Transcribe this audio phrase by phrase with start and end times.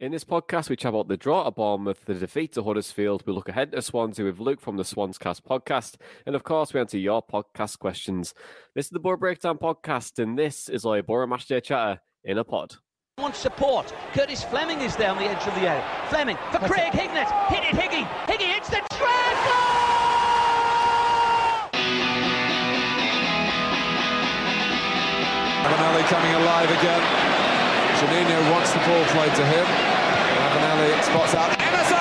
[0.00, 3.22] In this podcast, we chat about the draw at Bournemouth, the defeat to Huddersfield.
[3.26, 5.94] We look ahead to Swansea with Luke from the Swanscast podcast.
[6.26, 8.34] And of course, we answer your podcast questions.
[8.74, 12.44] This is the Boro Breakdown podcast, and this is our Boro Matchday Chatter in a
[12.44, 12.74] pod.
[13.18, 13.94] wants support.
[14.12, 15.84] Curtis Fleming is down the edge of the area.
[16.08, 17.30] Fleming for Craig Hignett.
[17.46, 18.04] Hit it, Higgy.
[18.26, 19.44] Higgy hits the trap.
[19.46, 19.84] Goal!
[26.04, 27.33] Coming alive again.
[27.94, 29.64] Juninho wants the ball played to him.
[29.64, 31.94] Ravanelli spots out Emerson!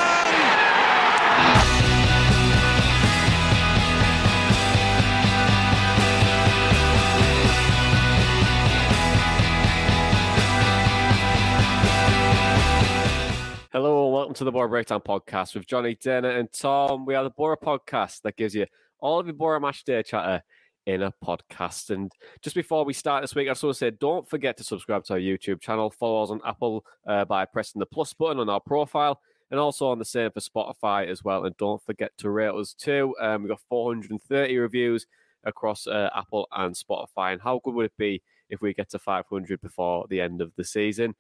[13.72, 17.06] Hello and welcome to the Boro Breakdown podcast with Johnny, Dana, and Tom.
[17.06, 18.66] We are the Boro podcast that gives you
[19.00, 20.42] all of your Boro Match Day chatter
[20.86, 21.90] in a podcast.
[21.90, 24.64] And just before we start this week, I just want to say don't forget to
[24.64, 25.90] subscribe to our YouTube channel.
[25.90, 29.22] Follow us on Apple uh, by pressing the plus button on our profile.
[29.52, 31.46] And also on the same for Spotify as well.
[31.46, 33.16] And don't forget to rate us too.
[33.22, 35.06] Um, we've got 430 reviews
[35.44, 37.34] across uh, Apple and Spotify.
[37.34, 40.52] And how good would it be if we get to 500 before the end of
[40.56, 41.14] the season?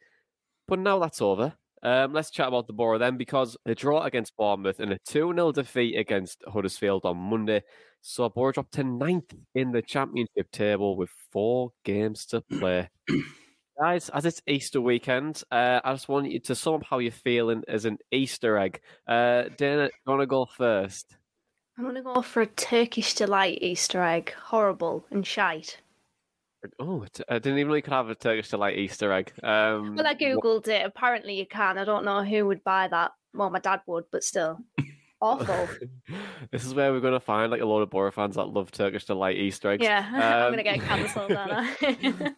[0.68, 1.54] But now that's over.
[1.84, 5.34] Um, let's chat about the Boro then, because the draw against Bournemouth and a 2
[5.34, 7.62] 0 defeat against Huddersfield on Monday
[8.02, 12.90] saw Boro drop to ninth in the Championship table with four games to play.
[13.80, 17.12] Guys, as it's Easter weekend, uh, I just want you to sum up how you're
[17.12, 18.80] feeling as an Easter egg.
[19.08, 21.18] Uh, Dana, you want to go first?
[21.78, 24.32] I'm gonna go for a Turkish delight Easter egg.
[24.34, 25.80] Horrible and shite.
[26.80, 29.34] Oh, I didn't even know you could have a Turkish delight Easter egg.
[29.44, 30.86] Um, Well, I googled it.
[30.86, 31.78] Apparently, you can.
[31.78, 33.12] I don't know who would buy that.
[33.34, 34.60] Well, my dad would, but still,
[35.22, 35.68] awful.
[36.52, 38.72] this is where we're going to find like a lot of Boro fans that love
[38.72, 39.84] Turkish delight Easter eggs.
[39.84, 41.32] yeah, I'm Um, gonna get cancelled.
[41.32, 42.34] aren't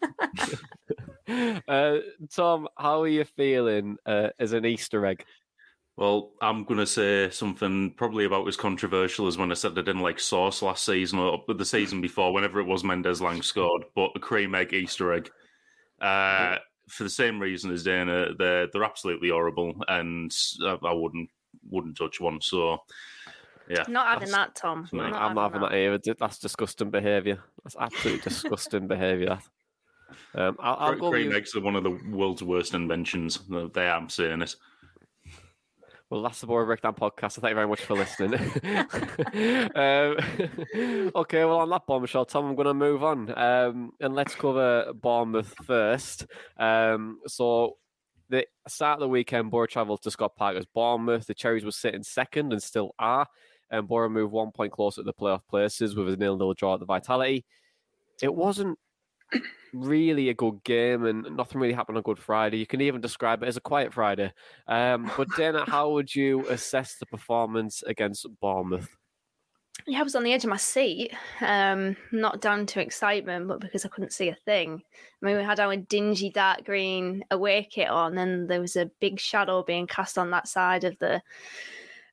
[1.27, 1.61] I?
[1.67, 1.97] uh,
[2.33, 5.25] Tom, how are you feeling uh, as an Easter egg?
[5.97, 9.75] Well, I'm going to say something probably about as controversial as when I said I
[9.75, 14.11] didn't like sauce last season or the season before, whenever it was Mendez-Laing scored, but
[14.13, 15.29] a cream egg Easter egg.
[16.01, 16.57] Uh,
[16.89, 21.29] for the same reason as Dana, they're they're absolutely horrible, and I, I wouldn't
[21.69, 22.41] wouldn't touch one.
[22.41, 22.77] So,
[23.69, 24.87] yeah, not having that, Tom.
[24.91, 26.15] No, Not I'm not having that either.
[26.19, 27.43] That's disgusting behaviour.
[27.63, 29.39] That's absolutely disgusting behaviour.
[30.35, 33.39] Um, I'll, I'll Cre- go with cream eggs are one of the world's worst inventions.
[33.73, 34.55] They am saying it.
[36.09, 37.33] Well, that's the Boro Breakdown podcast.
[37.33, 38.33] So thank you very much for listening.
[39.75, 43.35] um, okay, well, on that bombshell, Tom, I'm going to move on.
[43.37, 46.27] Um, and let's cover Bournemouth first.
[46.57, 47.77] Um, so,
[48.29, 51.25] the start of the weekend, Boro travelled to Scott Parker's Bournemouth.
[51.25, 53.27] The Cherries were sitting second and still are.
[53.71, 56.79] And Borough moved one point closer to the playoff places with a nil-nil draw at
[56.79, 57.45] the Vitality.
[58.21, 58.77] It wasn't
[59.75, 62.57] really a good game and nothing really happened on Good Friday.
[62.57, 64.31] You can even describe it as a quiet Friday.
[64.67, 68.89] Um, but Dana, how would you assess the performance against Bournemouth?
[69.87, 71.11] Yeah, I was on the edge of my seat.
[71.41, 74.81] Um, not down to excitement, but because I couldn't see a thing.
[75.21, 78.89] I mean, we had our dingy dark green away kit on, and there was a
[78.99, 81.21] big shadow being cast on that side of the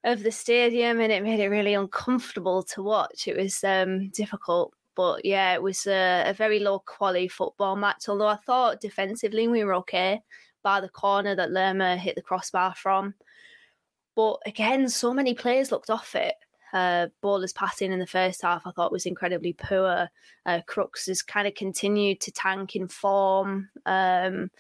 [0.05, 3.29] of the stadium, and it made it really uncomfortable to watch.
[3.29, 8.09] It was um, difficult, but yeah, it was a, a very low quality football match.
[8.09, 10.23] Although I thought defensively we were okay,
[10.63, 13.15] by the corner that Lerma hit the crossbar from.
[14.15, 16.35] But again, so many players looked off it.
[16.73, 20.09] Uh, Bola's passing in the first half, I thought was incredibly poor.
[20.47, 23.69] Uh, Crooks has kind of continued to tank in form.
[23.85, 24.51] Um,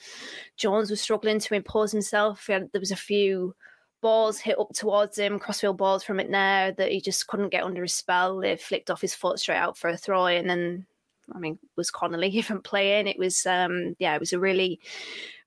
[0.58, 2.46] Jones was struggling to impose himself.
[2.46, 3.55] There was a few
[4.02, 7.82] balls hit up towards him, crossfield balls from there that he just couldn't get under
[7.82, 8.38] his spell.
[8.38, 10.87] They flicked off his foot straight out for a throw and then
[11.34, 13.06] I mean, was Connolly even playing?
[13.06, 14.81] It was, um, yeah, it was a really,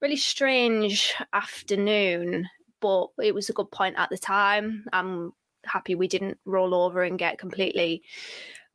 [0.01, 2.47] really strange afternoon,
[2.79, 4.85] but it was a good point at the time.
[4.93, 5.33] I'm
[5.65, 8.03] happy we didn't roll over and get completely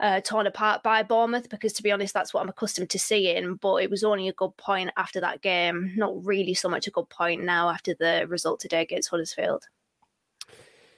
[0.01, 3.55] uh, torn apart by Bournemouth because, to be honest, that's what I'm accustomed to seeing.
[3.57, 5.93] But it was only a good point after that game.
[5.97, 9.69] Not really so much a good point now after the result today against Huddersfield.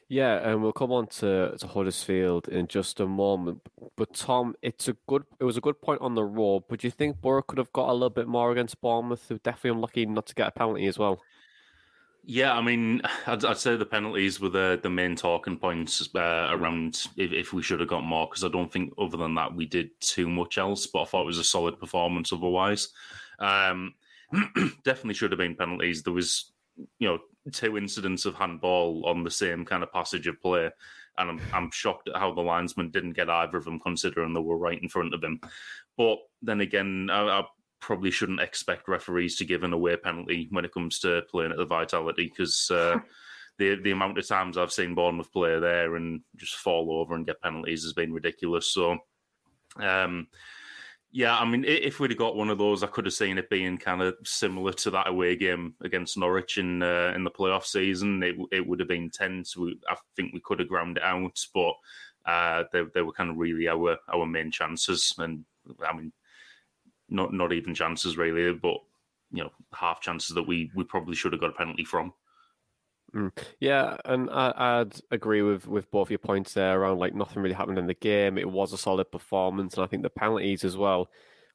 [0.08, 3.62] Yeah, and we'll come on to, to Huddersfield in just a moment.
[3.96, 6.86] But Tom, it's a good it was a good point on the road, but do
[6.86, 10.04] you think Boro could have got a little bit more against Bournemouth, who definitely unlucky
[10.04, 11.22] not to get a penalty as well?
[12.24, 16.48] Yeah, I mean, I'd, I'd, say the penalties were the, the main talking points uh,
[16.50, 19.52] around if, if, we should have got more, because I don't think other than that
[19.52, 22.90] we did too much else, but I thought it was a solid performance otherwise.
[23.40, 23.94] Um,
[24.84, 26.04] definitely should have been penalties.
[26.04, 26.52] There was,
[27.00, 27.18] you know,
[27.50, 30.70] two incidents of handball on the same kind of passage of play,
[31.18, 34.40] and I'm, I'm shocked at how the linesman didn't get either of them, considering they
[34.40, 35.40] were right in front of him.
[35.96, 37.44] But then again, I, I
[37.82, 41.58] probably shouldn't expect referees to give an away penalty when it comes to playing at
[41.58, 42.96] the Vitality because uh,
[43.58, 47.26] the the amount of times I've seen Bournemouth play there and just fall over and
[47.26, 48.68] get penalties has been ridiculous.
[48.68, 48.98] So,
[49.80, 50.28] um,
[51.10, 53.50] yeah, I mean, if we'd have got one of those, I could have seen it
[53.50, 57.64] being kind of similar to that away game against Norwich in uh, in the playoff
[57.64, 58.22] season.
[58.22, 59.56] It it would have been tense.
[59.56, 61.74] We, I think we could have ground it out, but
[62.24, 65.14] uh, they they were kind of really our our main chances.
[65.18, 65.44] And
[65.86, 66.12] I mean,
[67.12, 68.78] not not even chances really, but
[69.32, 72.12] you know half chances that we we probably should have got a penalty from.
[73.14, 73.30] Mm.
[73.60, 77.54] Yeah, and I, would agree with with both your points there around like nothing really
[77.54, 78.38] happened in the game.
[78.38, 81.10] It was a solid performance, and I think the penalties as well.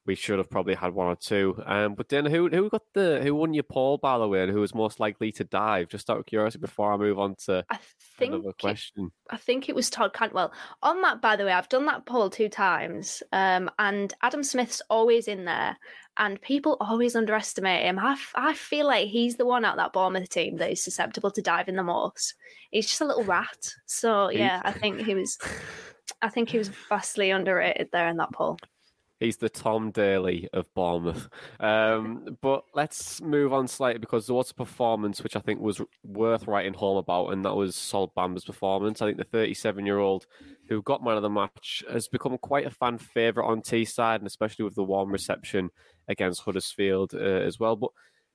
[0.08, 1.62] We should have probably had one or two.
[1.66, 4.50] Um, but then who who got the who won your poll by the way, and
[4.50, 5.90] who was most likely to dive?
[5.90, 7.78] Just out of curiosity, before I move on to I
[8.16, 9.12] think another question.
[9.30, 10.54] It, I think it was Todd Cantwell.
[10.82, 14.80] On that, by the way, I've done that poll two times, um, and Adam Smith's
[14.88, 15.76] always in there,
[16.16, 17.98] and people always underestimate him.
[17.98, 21.30] I, f- I feel like he's the one out that Bournemouth team that is susceptible
[21.32, 22.32] to diving the most.
[22.70, 23.74] He's just a little rat.
[23.84, 25.36] So yeah, I think he was.
[26.22, 28.58] I think he was vastly underrated there in that poll.
[29.20, 31.28] He's the Tom Daley of Bournemouth.
[31.60, 35.80] Um, but let's move on slightly because there was a performance which I think was
[36.04, 39.02] worth writing home about, and that was Sol Bamba's performance.
[39.02, 40.26] I think the 37 year old
[40.68, 44.26] who got man of the match has become quite a fan favourite on Teesside, and
[44.26, 45.70] especially with the warm reception
[46.06, 47.74] against Huddersfield uh, as well.
[47.74, 47.90] But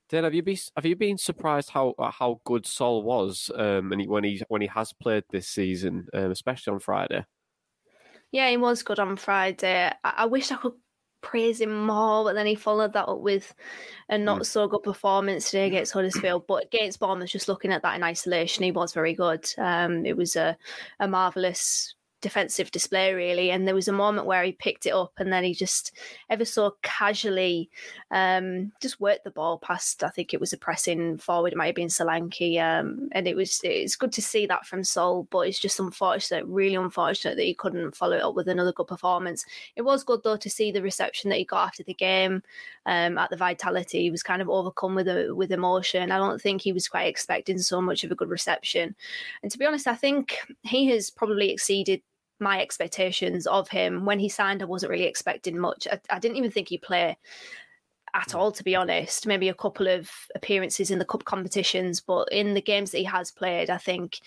[0.09, 4.01] Dan, have you been have you been surprised how how good Sol was um, and
[4.01, 7.25] he, when he when he has played this season, um, especially on Friday?
[8.33, 9.91] Yeah, he was good on Friday.
[10.03, 10.73] I, I wish I could
[11.21, 13.53] praise him more, but then he followed that up with
[14.09, 14.45] a not mm.
[14.45, 16.47] so good performance today against Huddersfield.
[16.47, 19.45] But against Bournemouth, just looking at that in isolation, he was very good.
[19.59, 20.57] Um, it was a,
[20.99, 21.93] a marvellous
[22.23, 23.51] defensive display really.
[23.51, 25.91] And there was a moment where he picked it up and then he just
[26.29, 27.69] ever so casually
[28.11, 31.67] um, just worked the ball past I think it was a pressing forward it might
[31.67, 35.41] have been Solanke um, and it was it's good to see that from Sol but
[35.41, 39.45] it's just unfortunate really unfortunate that he couldn't follow it up with another good performance.
[39.75, 42.41] It was good though to see the reception that he got after the game
[42.85, 44.03] um, at the Vitality.
[44.03, 46.09] He was kind of overcome with a, with emotion.
[46.11, 48.95] I don't think he was quite expecting so much of a good reception.
[49.41, 52.01] And to be honest I think he has probably exceeded
[52.43, 54.05] my expectations of him.
[54.05, 55.87] When he signed, I wasn't really expecting much.
[55.91, 57.17] I, I didn't even think he'd play
[58.13, 58.35] at mm.
[58.35, 59.25] all, to be honest.
[59.25, 63.05] Maybe a couple of appearances in the cup competitions, but in the games that he
[63.05, 64.19] has played, I think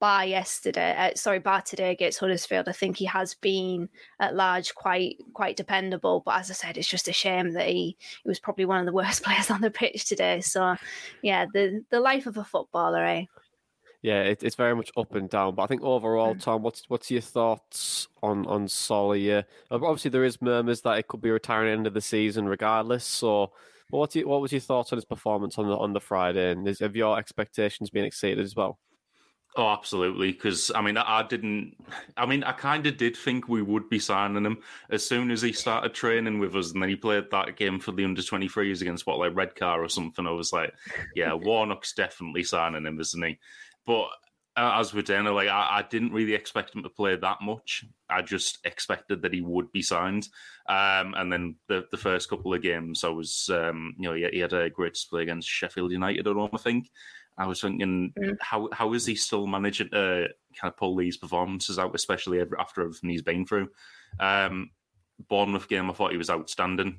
[0.00, 3.88] by yesterday, uh, sorry, by today against Huddersfield, I think he has been
[4.20, 6.22] at large quite quite dependable.
[6.24, 8.86] But as I said, it's just a shame that he, he was probably one of
[8.86, 10.40] the worst players on the pitch today.
[10.40, 10.76] So,
[11.22, 13.24] yeah, the the life of a footballer, eh?
[14.04, 15.54] Yeah, it, it's very much up and down.
[15.54, 16.42] But I think overall, mm.
[16.42, 19.32] Tom, what's what's your thoughts on on Solly?
[19.32, 22.02] Uh, obviously, there is murmurs that it could be retiring at the end of the
[22.02, 23.06] season, regardless.
[23.06, 23.52] So,
[23.88, 26.50] what what was your thoughts on his performance on the on the Friday?
[26.50, 28.78] And is, have your expectations been exceeded as well?
[29.56, 30.32] Oh, absolutely.
[30.32, 31.76] Because I mean, I, I didn't.
[32.16, 34.58] I mean, I kind of did think we would be signing him
[34.90, 37.92] as soon as he started training with us, and then he played that game for
[37.92, 40.26] the under twenty threes against what like Redcar or something.
[40.26, 40.74] I was like,
[41.14, 43.38] yeah, Warnock's definitely signing him, isn't he?
[43.86, 44.08] But
[44.56, 47.84] uh, as with Dana, like I, I, didn't really expect him to play that much.
[48.08, 50.28] I just expected that he would be signed.
[50.68, 54.28] Um, and then the, the first couple of games, I was, um, you know, he,
[54.32, 56.28] he, had a great display against Sheffield United.
[56.28, 56.88] I don't think.
[57.36, 58.36] I was thinking, mm.
[58.40, 60.28] how how is he still managing to
[60.60, 63.70] kind of pull these performances out, especially after everything he's been through?
[64.20, 64.70] Um,
[65.28, 66.98] Bournemouth game, I thought he was outstanding.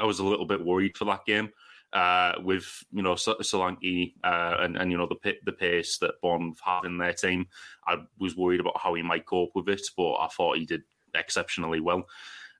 [0.00, 1.50] I was a little bit worried for that game
[1.92, 6.56] uh, with you know Solanke uh, and and you know the the pace that Bond
[6.64, 7.46] have in their team.
[7.86, 10.82] I was worried about how he might cope with it, but I thought he did
[11.14, 12.06] exceptionally well.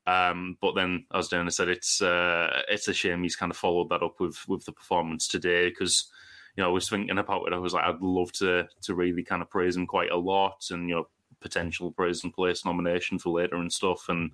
[0.07, 3.89] Um, but then, as Dana said, it's uh, it's a shame he's kind of followed
[3.91, 6.11] that up with with the performance today because
[6.57, 7.53] you know I was thinking about it.
[7.53, 10.67] I was like, I'd love to to really kind of praise him quite a lot,
[10.71, 11.09] and you know
[11.41, 14.33] potential praise and place nomination for later and stuff, and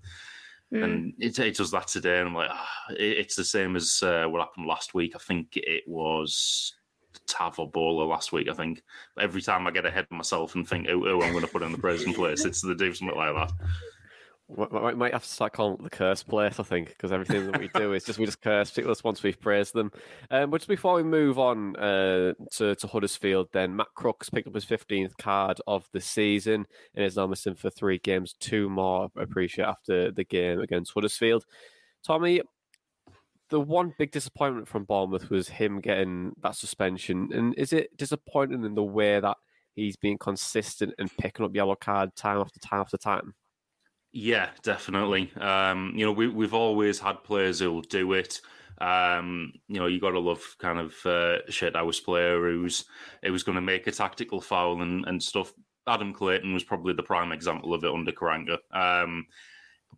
[0.72, 0.84] mm.
[0.84, 4.02] and it, it does that today, and I'm like, ah, it, it's the same as
[4.02, 5.12] uh, what happened last week.
[5.14, 6.74] I think it was
[7.26, 8.82] Tav or Bola last week, I think.
[9.18, 11.62] Every time I get ahead of myself and think, oh, oh I'm going to put
[11.62, 13.52] in the present place, it's the do something like that.
[14.48, 17.60] We might have to start calling it the curse place, I think, because everything that
[17.60, 19.92] we do is just we just curse people once we've praised them.
[20.30, 24.48] Um, but just before we move on uh, to, to Huddersfield, then Matt Crooks picked
[24.48, 28.70] up his 15th card of the season and is now missing for three games, two
[28.70, 31.44] more, appreciate, after the game against Huddersfield.
[32.02, 32.40] Tommy,
[33.50, 37.30] the one big disappointment from Bournemouth was him getting that suspension.
[37.34, 39.36] And is it disappointing in the way that
[39.74, 43.34] he's being consistent and picking up yellow card time after time after time?
[44.12, 45.30] Yeah, definitely.
[45.38, 48.40] Um, you know, we, we've always had players who'll do it.
[48.80, 52.84] Um, you know, you got to love kind of uh, shit house player who's
[53.22, 55.52] it was going to make a tactical foul and, and stuff.
[55.86, 58.58] Adam Clayton was probably the prime example of it under Karanka.
[58.72, 59.26] Um,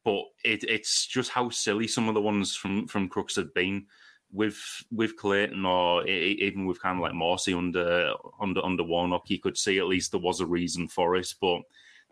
[0.05, 3.87] but it, it's just how silly some of the ones from from Crooks have been
[4.33, 4.59] with
[4.91, 9.29] with Clayton or even with kind of like Morsy under under under Warnock.
[9.31, 11.61] You could see at least there was a reason for it, but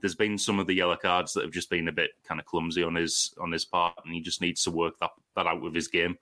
[0.01, 2.47] there's been some of the yellow cards that have just been a bit kind of
[2.47, 5.63] clumsy on his on his part, and he just needs to work that that out
[5.63, 6.19] with his game.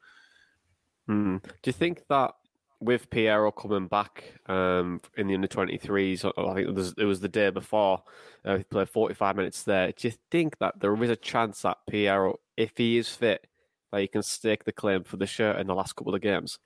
[1.08, 1.42] Mm.
[1.42, 2.34] Do you think that
[2.80, 7.20] with Payero coming back um, in the under 23s, I think it was, it was
[7.20, 8.02] the day before,
[8.44, 9.92] uh, he played 45 minutes there.
[9.92, 13.46] Do you think that there is a chance that Payero, if he is fit,
[13.92, 16.58] that he can stake the claim for the shirt in the last couple of games?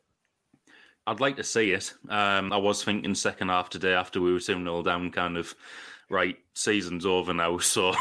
[1.07, 1.93] I'd like to see it.
[2.09, 5.55] Um, I was thinking second half today after we were 2 0 down, kind of,
[6.11, 7.59] right, season's over now.
[7.63, 7.95] So,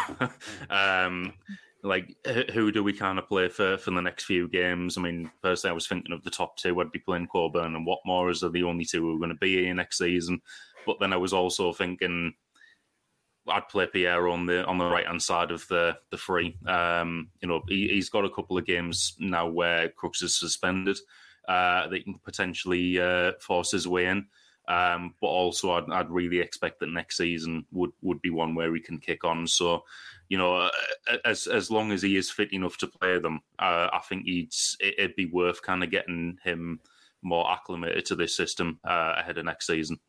[0.70, 1.34] um,
[1.82, 2.14] like
[2.54, 4.98] who do we kind of play for for the next few games?
[4.98, 6.80] I mean, personally, I was thinking of the top two.
[6.80, 9.36] I'd be playing Coburn and Watmore as are the only two who are going to
[9.36, 10.42] be here next season.
[10.86, 12.34] But then I was also thinking
[13.48, 16.58] I'd play Payero on the on the right hand side of the the free.
[16.68, 20.98] Um, you know, he, has got a couple of games now where Crooks is suspended.
[21.48, 24.28] Uh, that can potentially uh, force his way in.
[24.70, 28.74] Um, but also, I'd, I'd, really expect that next season would, would be one where
[28.76, 29.48] he can kick on.
[29.48, 29.84] So,
[30.30, 30.70] you know, uh,
[31.26, 34.54] as as long as he is fit enough to play them, uh, I think he'd
[34.80, 36.80] it'd be worth kind of getting him
[37.24, 40.00] more acclimated to this system uh, ahead of next season.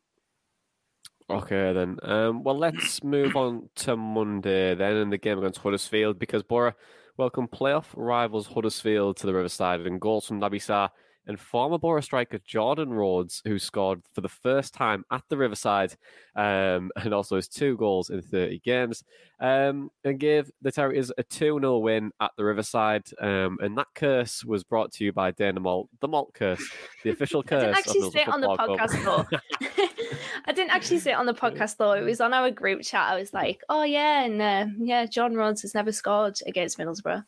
[1.27, 1.97] Okay, then.
[2.03, 6.73] Um, well, let's move on to Monday then in the game against Huddersfield because Boro
[7.17, 10.89] welcome playoff rivals Huddersfield to the Riverside and goals from Naby Sarr
[11.31, 15.95] and former Boro striker Jordan Rhodes, who scored for the first time at the Riverside
[16.35, 19.05] um, and also has two goals in 30 games,
[19.39, 23.05] um, and gave the Terriers a 2 0 win at the Riverside.
[23.21, 26.63] Um, and that curse was brought to you by Dana Malt, the Malt curse,
[27.03, 27.63] the official curse.
[27.63, 29.37] I didn't actually say it on the podcast, though.
[30.45, 31.93] I didn't actually say it on the podcast, though.
[31.93, 33.09] It was on our group chat.
[33.09, 37.23] I was like, oh, yeah, and uh, yeah, John Rhodes has never scored against Middlesbrough.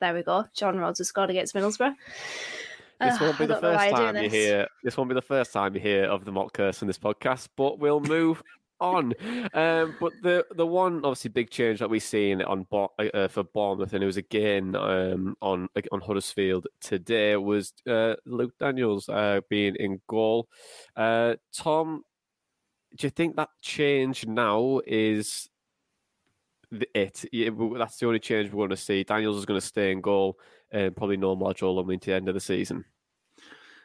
[0.00, 0.46] There we go.
[0.56, 1.94] John Rhodes has scored against Middlesbrough.
[3.02, 4.66] This won't be the first time you hear.
[4.82, 7.48] This won't be the first time you hear of the mock curse in this podcast,
[7.56, 8.42] but we'll move
[8.80, 9.14] on.
[9.54, 13.94] Um, but the the one obviously big change that we've seen on uh, for Bournemouth,
[13.94, 19.76] and it was again um, on on Huddersfield today, was uh, Luke Daniels uh, being
[19.76, 20.48] in goal.
[20.96, 22.02] Uh, Tom,
[22.96, 25.48] do you think that change now is
[26.70, 27.24] it?
[27.32, 29.04] That's the only change we're going to see.
[29.04, 30.38] Daniels is going to stay in goal
[30.70, 32.84] and probably no more Joe Lumley to the end of the season.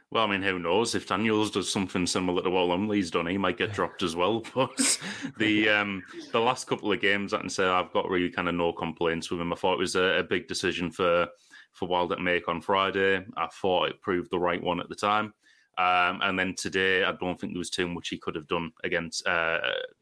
[0.10, 0.96] Well, I mean, who knows?
[0.96, 4.44] If Daniels does something similar to what Lumley's done, he might get dropped as well.
[4.56, 5.00] But
[5.38, 8.56] the um, the last couple of games, I can say I've got really kind of
[8.56, 9.52] no complaints with him.
[9.52, 11.28] I thought it was a, a big decision for
[11.74, 13.24] for Wild at make on Friday.
[13.36, 15.34] I thought it proved the right one at the time.
[15.78, 18.72] Um, and then today, I don't think there was too much he could have done
[18.84, 19.60] against uh,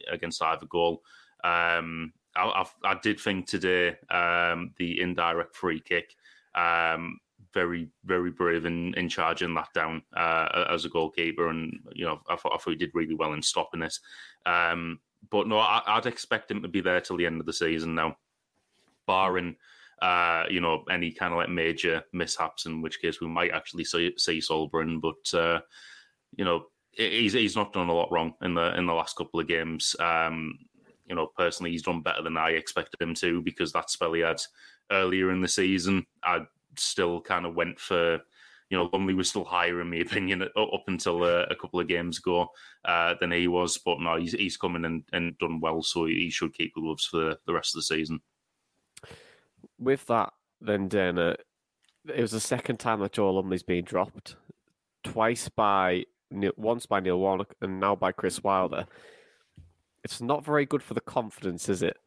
[0.09, 1.01] against either goal.
[1.43, 6.15] Um, I, I, I, did think today um, the indirect free kick
[6.55, 7.19] um,
[7.55, 12.19] very, very brave in, in charging that down uh, as a goalkeeper, and you know
[12.29, 13.97] I thought, I thought he did really well in stopping it.
[14.45, 15.00] Um,
[15.31, 17.95] but no, I, would expect him to be there till the end of the season
[17.95, 18.17] now,
[19.07, 19.55] barring
[20.01, 23.85] uh, you know any kind of like major mishaps, in which case we might actually
[23.85, 25.01] see, see Sol Brynn.
[25.01, 25.62] But uh,
[26.35, 29.39] you know he's he's not done a lot wrong in the in the last couple
[29.39, 29.95] of games.
[30.00, 30.59] Um,
[31.07, 34.21] you know, personally, he's done better than I expected him to because that spell he
[34.21, 34.41] had
[34.91, 36.41] earlier in the season, I
[36.79, 38.20] still kind of went for
[38.70, 41.88] you know, Lumley was still higher in my opinion up until uh, a couple of
[41.88, 42.48] games ago
[42.86, 43.77] uh, than he was.
[43.77, 46.82] But no, he's, he's come in and, and done well, so he should keep the
[46.82, 48.22] gloves for the, rest of the season.
[49.79, 51.36] With that, then Dana,
[52.08, 54.36] it was the second time that Joe Lumley's been dropped,
[55.03, 56.05] twice by
[56.58, 58.86] once by Neil Warnock and now by Chris Wilder.
[60.03, 61.98] It's not very good for the confidence, is it?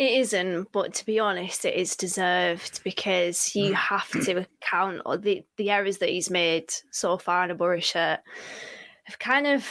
[0.00, 5.44] It isn't, but to be honest, it is deserved because you have to account the
[5.58, 8.20] the errors that he's made so far in a Boro shirt
[9.04, 9.70] have kind of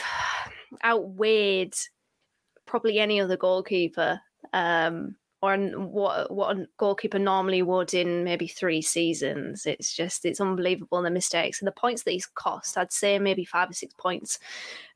[0.84, 1.74] outweighed
[2.64, 4.20] probably any other goalkeeper.
[4.52, 9.64] Um, or what what a goalkeeper normally would in maybe three seasons.
[9.64, 12.76] It's just it's unbelievable the mistakes and the points that he's cost.
[12.76, 14.38] I'd say maybe five or six points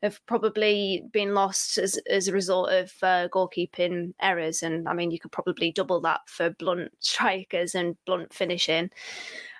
[0.03, 4.61] have probably been lost as as a result of uh, goalkeeping errors.
[4.61, 8.91] And I mean, you could probably double that for blunt strikers and blunt finishing.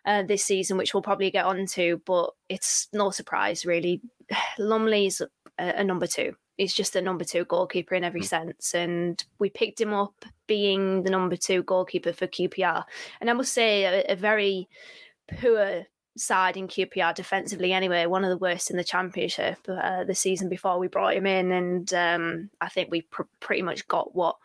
[0.06, 4.02] Uh, this season, which we'll probably get onto, but it's no surprise really.
[4.60, 5.28] Lumley's a,
[5.58, 8.26] a number two he's just a number two goalkeeper in every mm.
[8.26, 8.74] sense.
[8.74, 12.84] And we picked him up being the number two goalkeeper for QPR.
[13.20, 14.70] And I must say, a, a very
[15.40, 15.86] poor
[16.18, 20.48] side in QPR defensively anyway, one of the worst in the championship uh, the season
[20.48, 21.52] before we brought him in.
[21.52, 24.38] And um, I think we pr- pretty much got what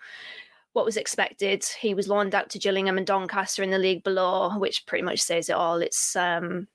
[0.72, 1.64] what was expected.
[1.80, 5.20] He was loaned out to Gillingham and Doncaster in the league below, which pretty much
[5.20, 5.82] says it all.
[5.82, 6.68] It's um,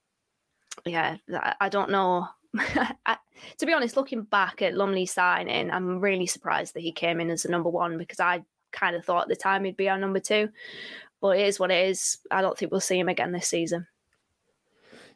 [0.86, 1.18] yeah,
[1.62, 2.27] I don't know
[3.05, 3.17] I,
[3.57, 7.29] to be honest, looking back at Lumley signing, I'm really surprised that he came in
[7.29, 9.97] as a number one because I kind of thought at the time he'd be our
[9.97, 10.50] number two.
[11.21, 12.19] But it is what it is.
[12.29, 13.88] I don't think we'll see him again this season.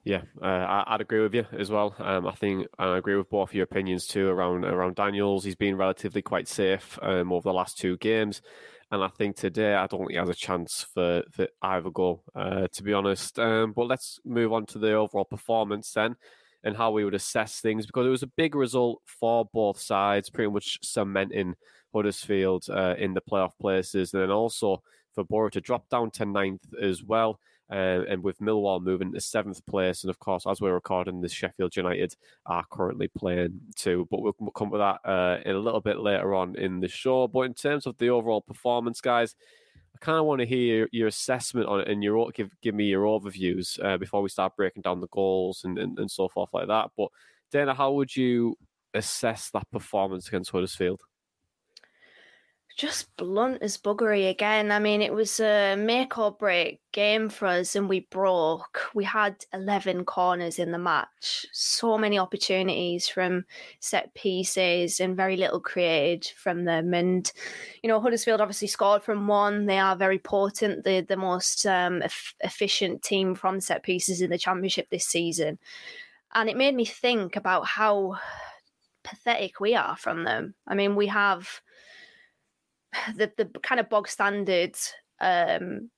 [0.03, 1.93] Yeah, uh, I'd agree with you as well.
[1.99, 5.43] Um, I think I agree with both of your opinions too around around Daniels.
[5.43, 8.41] He's been relatively quite safe um, over the last two games,
[8.91, 12.23] and I think today I don't think he has a chance for, for either goal,
[12.33, 13.37] uh, to be honest.
[13.39, 16.15] Um, but let's move on to the overall performance then
[16.63, 20.29] and how we would assess things because it was a big result for both sides,
[20.29, 21.55] pretty much cementing
[21.93, 24.81] Huddersfield uh, in the playoff places, and then also
[25.13, 27.39] for Boro to drop down to ninth as well.
[27.71, 31.31] Uh, and with Millwall moving to seventh place, and of course, as we're recording this,
[31.31, 32.15] Sheffield United
[32.47, 34.07] are currently playing too.
[34.09, 36.87] But we'll, we'll come to that uh, in a little bit later on in the
[36.87, 37.27] show.
[37.27, 39.35] But in terms of the overall performance, guys,
[39.95, 42.85] I kind of want to hear your assessment on it and your give give me
[42.85, 46.49] your overviews uh, before we start breaking down the goals and, and, and so forth
[46.53, 46.91] like that.
[46.97, 47.09] But
[47.51, 48.55] Dana, how would you
[48.93, 51.01] assess that performance against Huddersfield?
[52.79, 54.71] Just blunt as buggery again.
[54.71, 58.79] I mean, it was a make or break game for us, and we broke.
[58.95, 63.43] We had 11 corners in the match, so many opportunities from
[63.81, 66.93] set pieces, and very little created from them.
[66.93, 67.29] And,
[67.83, 69.65] you know, Huddersfield obviously scored from one.
[69.65, 72.07] They are very potent, the, the most um, e-
[72.45, 75.59] efficient team from set pieces in the Championship this season.
[76.33, 78.19] And it made me think about how
[79.03, 80.53] pathetic we are from them.
[80.65, 81.59] I mean, we have
[83.15, 84.75] the the kind of bog standard
[85.21, 85.89] um,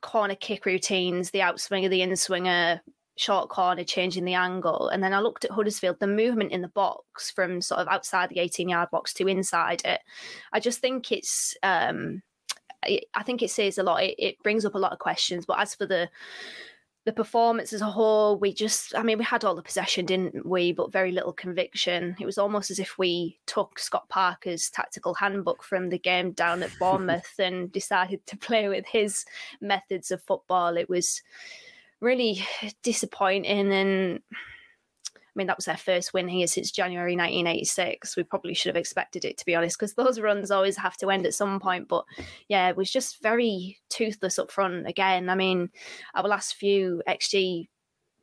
[0.00, 2.80] corner kick routines, the outswinger, the inswinger,
[3.16, 4.88] short corner, changing the angle.
[4.88, 8.28] And then I looked at Huddersfield, the movement in the box from sort of outside
[8.28, 10.00] the 18 yard box to inside it.
[10.52, 12.22] I just think it's, um,
[12.84, 14.02] I think it says a lot.
[14.02, 15.46] It, it brings up a lot of questions.
[15.46, 16.10] But as for the
[17.04, 20.46] the performance as a whole, we just, I mean, we had all the possession, didn't
[20.46, 20.72] we?
[20.72, 22.14] But very little conviction.
[22.20, 26.62] It was almost as if we took Scott Parker's tactical handbook from the game down
[26.62, 29.24] at Bournemouth and decided to play with his
[29.60, 30.76] methods of football.
[30.76, 31.22] It was
[32.00, 32.44] really
[32.82, 34.20] disappointing and
[35.34, 38.16] mean, that was their first win here since January 1986.
[38.16, 41.10] We probably should have expected it, to be honest, because those runs always have to
[41.10, 41.88] end at some point.
[41.88, 42.04] But
[42.48, 45.28] yeah, it was just very toothless up front again.
[45.28, 45.70] I mean,
[46.14, 47.68] our last few XG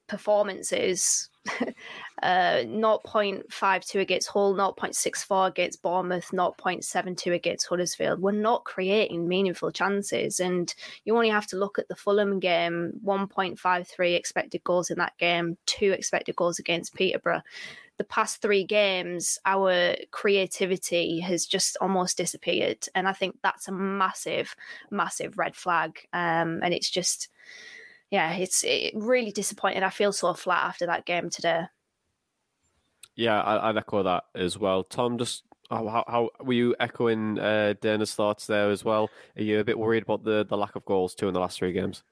[0.07, 1.29] performances
[2.23, 8.21] uh, 0.52 against Hull, 0.64 against Bournemouth, 0.72 against Huddersfield.
[8.21, 10.39] We're not creating meaningful chances.
[10.39, 10.73] And
[11.05, 15.57] you only have to look at the Fulham game 1.53 expected goals in that game,
[15.65, 17.41] two expected goals against Peterborough.
[17.97, 22.85] The past three games, our creativity has just almost disappeared.
[22.95, 24.55] And I think that's a massive,
[24.89, 25.99] massive red flag.
[26.13, 27.27] Um, and it's just
[28.11, 29.83] yeah, it's it really disappointing.
[29.83, 31.65] I feel so flat after that game today.
[33.15, 34.83] Yeah, I, would echo that as well.
[34.83, 39.09] Tom, just how, how, how were you echoing uh, Dana's thoughts there as well?
[39.35, 41.59] Are you a bit worried about the, the lack of goals too in the last
[41.59, 42.03] three games?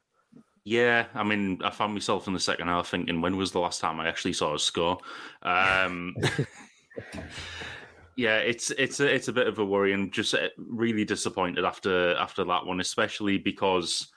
[0.66, 3.80] Yeah, I mean, I found myself in the second half thinking, when was the last
[3.80, 4.98] time I actually saw a score?
[5.42, 6.14] Um,
[8.18, 11.64] yeah, it's it's a, it's a bit of a worry, and just uh, really disappointed
[11.64, 14.12] after after that one, especially because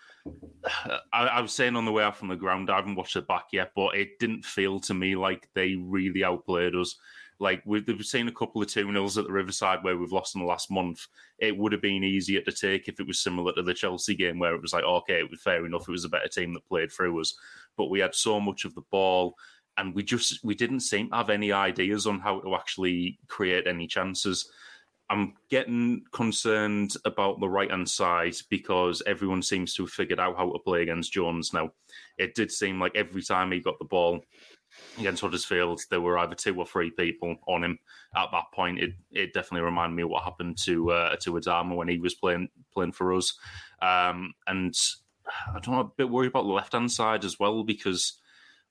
[1.13, 3.27] I, I, was saying on the way out from the ground, I haven't watched it
[3.27, 6.97] back yet, but it didn't feel to me like they really outplayed us.
[7.39, 10.35] Like we've, we've seen a couple of two nils at the Riverside where we've lost
[10.35, 11.07] in the last month.
[11.39, 14.39] It would have been easier to take if it was similar to the Chelsea game
[14.39, 15.89] where it was like, okay, it was fair enough.
[15.89, 17.35] It was a better team that played through us,
[17.79, 19.35] but we had so much of the ball,
[19.79, 23.67] and we just we didn't seem to have any ideas on how to actually create
[23.67, 24.51] any chances.
[25.11, 30.37] I'm getting concerned about the right hand side because everyone seems to have figured out
[30.37, 31.73] how to play against Jones now.
[32.17, 34.21] It did seem like every time he got the ball,
[34.99, 37.79] against Huddersfield, there were either two or three people on him
[38.17, 38.79] at that point.
[38.79, 42.15] It it definitely reminded me of what happened to uh, to Adama when he was
[42.15, 43.37] playing playing for us.
[43.83, 44.75] Um, and
[45.49, 48.19] I don't know, a bit worried about the left hand side as well because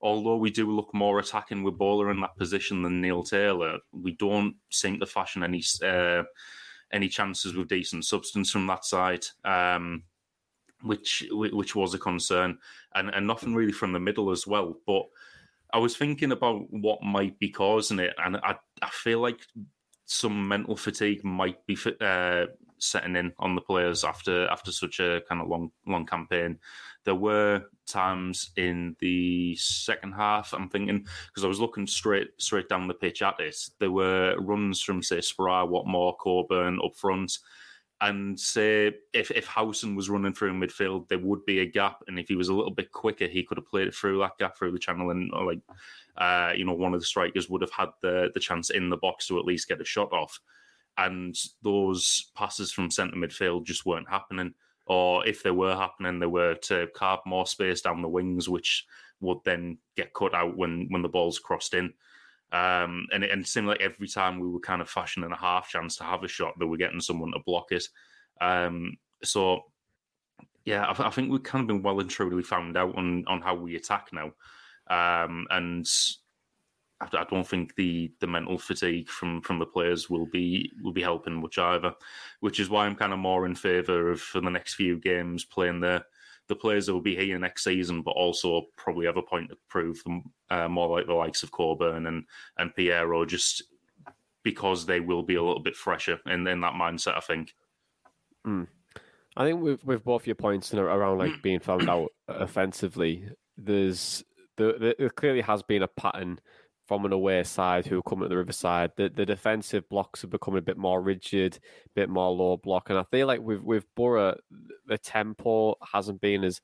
[0.02, 4.14] although we do look more attacking with Bola in that position than Neil Taylor, we
[4.14, 6.24] don't seem to fashion any uh,
[6.92, 9.26] any chances with decent substance from that side.
[9.44, 10.04] Um,
[10.82, 12.58] which which was a concern,
[12.96, 14.78] and and nothing really from the middle as well.
[14.86, 15.04] But
[15.74, 19.42] I was thinking about what might be causing it, and I I feel like
[20.06, 22.46] some mental fatigue might be uh,
[22.80, 26.60] setting in on the players after after such a kind of long long campaign.
[27.10, 30.54] There were times in the second half.
[30.54, 33.58] I'm thinking because I was looking straight straight down the pitch at it.
[33.80, 37.40] There were runs from say Sporar, Watmore, Coburn up front
[38.00, 42.20] and say if if Howson was running through midfield, there would be a gap, and
[42.20, 44.56] if he was a little bit quicker, he could have played it through that gap
[44.56, 45.62] through the channel, and like
[46.16, 48.98] uh, you know one of the strikers would have had the the chance in the
[48.98, 50.40] box to at least get a shot off,
[51.00, 54.54] and those passes from centre midfield just weren't happening,
[54.90, 58.86] or if they were happening, they were to carve more space down the wings, which
[59.22, 61.94] would then get cut out when when the ball's crossed in.
[62.52, 65.98] Um, and, it, and like every time we were kind of fashioning a half chance
[65.98, 67.88] to have a shot, that we're getting someone to block it.
[68.42, 69.66] Um, so,
[70.66, 73.42] yeah, I, I, think we've kind of been well and truly found out on, on
[73.42, 74.32] how we attack now.
[74.90, 75.88] Um, and
[77.02, 81.02] I, don't think the, the mental fatigue from, from the players will be will be
[81.02, 81.94] helping much either,
[82.42, 85.46] which is why I'm kind of more in favour of for the next few games
[85.46, 86.04] playing the
[86.48, 89.58] the players that will be here next season, but also probably have a point to
[89.70, 92.26] prove them uh, more like the likes of Coburn and
[92.58, 93.64] and Payero, just
[94.44, 97.16] because they will be a little bit fresher in, in that mindset.
[97.16, 97.56] I think.
[98.46, 98.68] Mm.
[99.38, 104.24] I think with with both your points around like being found out offensively, there's
[104.58, 106.40] there, there clearly has been a pattern
[106.90, 108.92] from an away side who come at the Riverside.
[108.98, 112.90] The the defensive blocks have become a bit more rigid, a bit more low block,
[112.90, 114.36] and I feel like with with Boro,
[114.88, 116.62] the tempo hasn't been as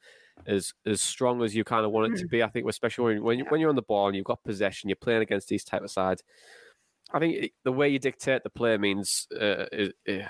[0.48, 2.32] as as strong as you kind of want it to hmm.
[2.32, 2.42] be.
[2.42, 4.90] I think, especially when when, you, when you're on the ball and you've got possession,
[4.90, 6.24] you're playing against these type of sides.
[7.14, 10.26] I think the way you dictate the play means uh, it, it,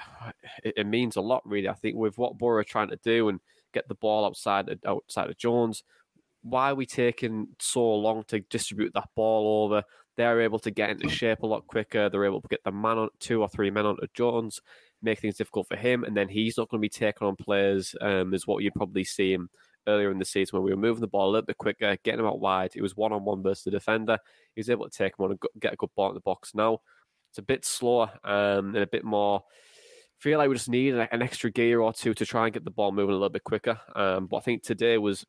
[0.62, 1.70] it, means a lot, really.
[1.70, 3.40] I think with what Boro are trying to do and
[3.74, 5.84] get the ball outside outside of Jones,
[6.46, 9.84] why are we taking so long to distribute that ball over?
[10.16, 12.08] They're able to get into shape a lot quicker.
[12.08, 14.62] They're able to get the man on two or three men onto Jones,
[15.02, 17.96] make things difficult for him, and then he's not going to be taking on players
[18.00, 19.50] um, as what you'd probably see him
[19.88, 22.20] earlier in the season when we were moving the ball a little bit quicker, getting
[22.20, 22.72] him out wide.
[22.76, 24.20] It was one on one versus the defender.
[24.54, 26.54] He was able to take him on and get a good ball in the box.
[26.54, 26.80] Now
[27.32, 29.44] it's a bit slower um, and a bit more.
[30.20, 32.72] Feel like we just need an extra gear or two to try and get the
[32.72, 33.80] ball moving a little bit quicker.
[33.96, 35.26] Um, but I think today was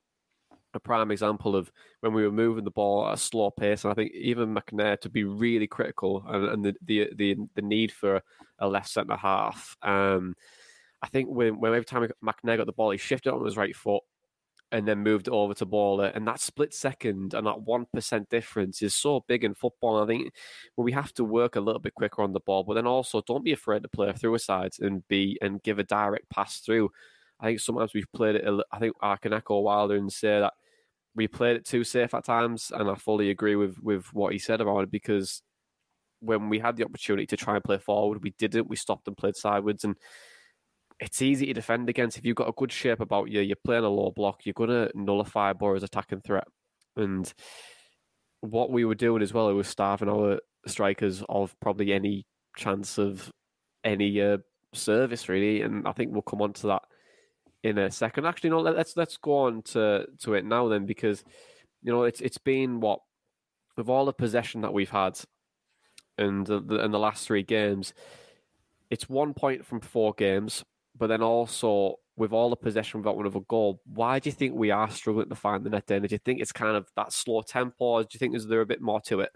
[0.77, 3.85] a prime example of when we were moving the ball at a slow pace.
[3.85, 7.63] And I think even McNair to be really critical and, and the, the, the the
[7.63, 8.23] need for
[8.59, 9.77] a left centre half.
[9.83, 10.35] Um,
[11.03, 13.77] I think when, when every time McNair got the ball, he shifted on his right
[13.77, 14.03] foot
[14.73, 16.11] and then moved over to Bola.
[16.15, 20.03] And that split second and that 1% difference is so big in football.
[20.03, 20.33] I think
[20.77, 23.23] well, we have to work a little bit quicker on the ball, but then also
[23.27, 26.59] don't be afraid to play through a side and be and give a direct pass
[26.61, 26.91] through.
[27.39, 28.65] I think sometimes we've played it.
[28.73, 30.55] I think I can echo Wilder and say that
[31.29, 34.61] played it too safe at times, and I fully agree with with what he said
[34.61, 35.43] about it because
[36.21, 38.69] when we had the opportunity to try and play forward, we didn't.
[38.69, 39.97] We stopped and played sideways, and
[41.01, 43.41] it's easy to defend against if you've got a good shape about you.
[43.41, 44.45] You're playing a low block.
[44.45, 46.49] You're to nullify Boro's attacking threat,
[46.97, 47.33] and
[48.41, 52.27] what we were doing as well, it was starving our strikers of probably any
[52.57, 53.31] chance of
[53.85, 54.39] any uh,
[54.75, 56.83] service really, and I think we'll come on to that
[57.67, 58.27] in a second.
[58.27, 61.25] Actually, no, let's let's go on to to it now then, because
[61.83, 63.01] you know it's it's been what
[63.77, 65.19] with all the possession that we've had,
[66.17, 67.93] and the, the, in the last three games,
[68.91, 70.65] it's one point from four games,
[70.97, 74.33] but then also with all the possession without one of a goal, why do you
[74.33, 76.09] think we are struggling to find the net end?
[76.09, 78.63] Do you think it's kind of that slow tempo, or do you think is there
[78.63, 79.31] a bit more to it?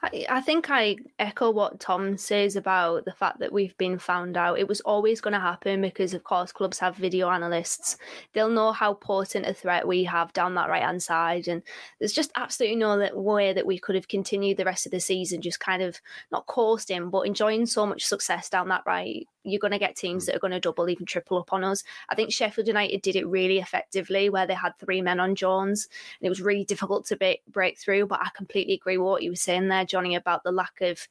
[0.00, 4.58] I, think I echo what Tom says about the fact that we've been found out.
[4.58, 7.96] It was always going to happen because, of course, clubs have video analysts.
[8.32, 11.48] They'll know how potent a threat we have down that right hand side.
[11.48, 11.62] And
[11.98, 15.40] there's just absolutely no way that we could have continued the rest of the season
[15.40, 19.72] just kind of not coasting, but enjoying so much success down that right you're going
[19.72, 20.26] to get teams mm.
[20.26, 21.84] that are going to double, even triple up on us.
[22.08, 25.88] I think Sheffield United did it really effectively, where they had three men on Jones,
[26.20, 28.06] and it was really difficult to be, break through.
[28.06, 31.06] But I completely agree with what you were saying there, Johnny, about the lack of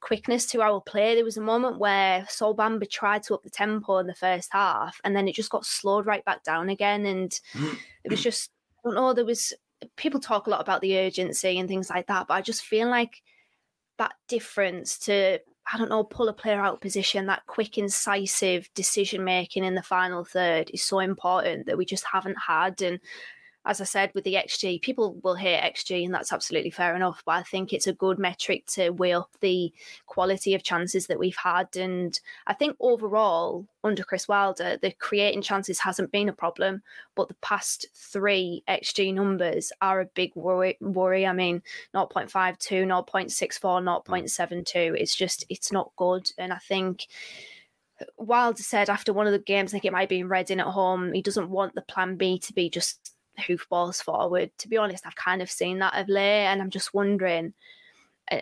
[0.00, 1.14] quickness to our play.
[1.14, 4.52] There was a moment where Sol Bamba tried to up the tempo in the first
[4.52, 7.06] half, and then it just got slowed right back down again.
[7.06, 7.38] And
[8.04, 8.50] it was just,
[8.84, 9.52] I don't know, there was
[9.96, 12.88] people talk a lot about the urgency and things like that, but I just feel
[12.88, 13.22] like
[13.98, 15.38] that difference to
[15.72, 19.82] I don't know, pull a player out position, that quick, incisive decision making in the
[19.82, 22.82] final third is so important that we just haven't had.
[22.82, 22.98] And
[23.66, 27.22] as I said with the XG, people will hear XG, and that's absolutely fair enough.
[27.26, 29.72] But I think it's a good metric to weigh up the
[30.06, 31.76] quality of chances that we've had.
[31.76, 36.82] And I think overall, under Chris Wilder, the creating chances hasn't been a problem,
[37.14, 40.78] but the past three XG numbers are a big worry.
[40.80, 41.26] worry.
[41.26, 41.62] I mean,
[41.94, 42.30] 0.52,
[42.86, 44.04] 0.64, mm.
[44.06, 44.98] 0.72.
[44.98, 46.30] It's just, it's not good.
[46.38, 47.06] And I think.
[48.16, 50.66] Wilder said after one of the games, I think it might be in Reading at
[50.68, 54.50] home, he doesn't want the plan B to be just hoofballs forward.
[54.58, 57.54] To be honest, I've kind of seen that of late, and I'm just wondering.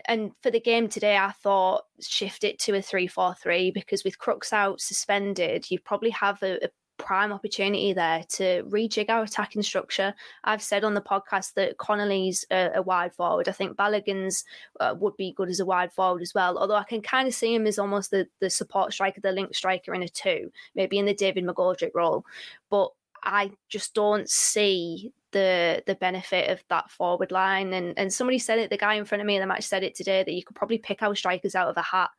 [0.07, 4.05] And for the game today, I thought shift it to a 3 4 3 because
[4.05, 9.23] with Crooks out suspended, you probably have a, a prime opportunity there to rejig our
[9.23, 10.13] attacking structure.
[10.45, 13.49] I've said on the podcast that Connolly's a, a wide forward.
[13.49, 14.45] I think Balogun's
[14.81, 16.59] uh, would be good as a wide forward as well.
[16.59, 19.55] Although I can kind of see him as almost the, the support striker, the link
[19.55, 22.25] striker in a two, maybe in the David McGoldrick role.
[22.69, 22.91] But
[23.23, 27.73] I just don't see the the benefit of that forward line.
[27.73, 29.83] And and somebody said it, the guy in front of me in the match said
[29.85, 32.11] it today that you could probably pick our strikers out of a hat.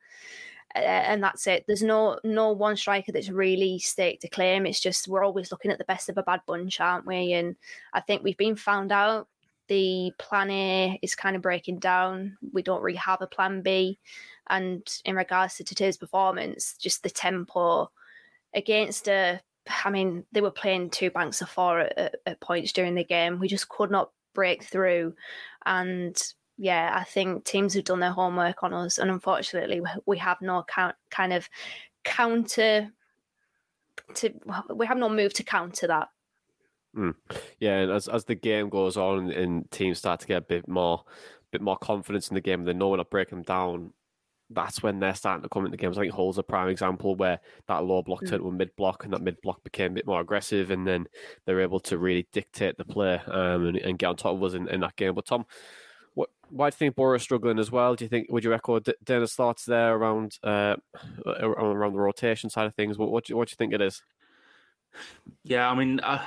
[0.76, 1.64] Uh, and that's it.
[1.66, 4.66] There's no no one striker that's really stake to claim.
[4.66, 7.32] It's just we're always looking at the best of a bad bunch, aren't we?
[7.32, 7.56] And
[7.92, 9.28] I think we've been found out.
[9.66, 12.36] The plan A is kind of breaking down.
[12.52, 14.00] We don't really have a plan B.
[14.48, 17.88] And in regards to today's performance, just the tempo
[18.52, 19.40] against a
[19.84, 23.38] I mean, they were playing two banks of four at, at, points during the game.
[23.38, 25.14] We just could not break through.
[25.66, 26.20] And
[26.56, 28.98] yeah, I think teams have done their homework on us.
[28.98, 31.48] And unfortunately, we have no count, kind of
[32.04, 32.90] counter
[34.14, 34.32] to,
[34.74, 36.08] we have no move to counter that.
[36.96, 37.14] Mm.
[37.60, 40.66] Yeah, and as as the game goes on and teams start to get a bit
[40.66, 41.04] more,
[41.52, 43.92] bit more confidence in the game, they know when to break them down
[44.50, 45.96] that's when they're starting to come into games.
[45.96, 49.04] I think Hull's a prime example where that low block turned to a mid block,
[49.04, 51.06] and that mid block became a bit more aggressive, and then
[51.46, 54.54] they're able to really dictate the play um, and, and, get on top of us
[54.54, 55.14] in, in, that game.
[55.14, 55.46] But Tom,
[56.14, 57.94] what, why do you think Boro is struggling as well?
[57.94, 60.76] Do you think would you echo Dana's thoughts there around uh,
[61.26, 62.98] around the rotation side of things?
[62.98, 64.02] What what do, you, what do you think it is?
[65.44, 66.24] Yeah, I mean, I,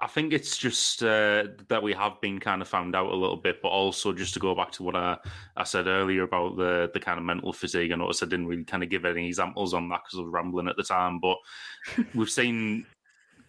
[0.00, 3.36] I think it's just uh, that we have been kind of found out a little
[3.36, 5.16] bit, but also just to go back to what I,
[5.56, 7.92] I said earlier about the the kind of mental fatigue.
[7.92, 10.32] I noticed I didn't really kind of give any examples on that because I was
[10.32, 11.38] rambling at the time, but
[12.14, 12.86] we've seen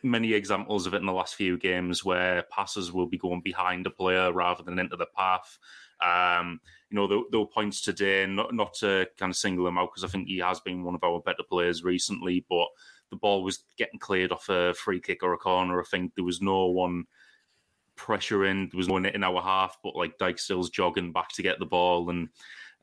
[0.04, 3.88] many examples of it in the last few games where passes will be going behind
[3.88, 5.58] a player rather than into the path.
[6.00, 9.78] Um, you know, there, there, were points today, not not to kind of single him
[9.78, 12.68] out because I think he has been one of our better players recently, but
[13.10, 15.80] the ball was getting cleared off a free kick or a corner.
[15.80, 17.06] I think there was no one
[17.98, 18.72] pressuring.
[18.72, 21.66] There was no one in our half, but like Dijksteel's jogging back to get the
[21.66, 22.10] ball.
[22.10, 22.30] And,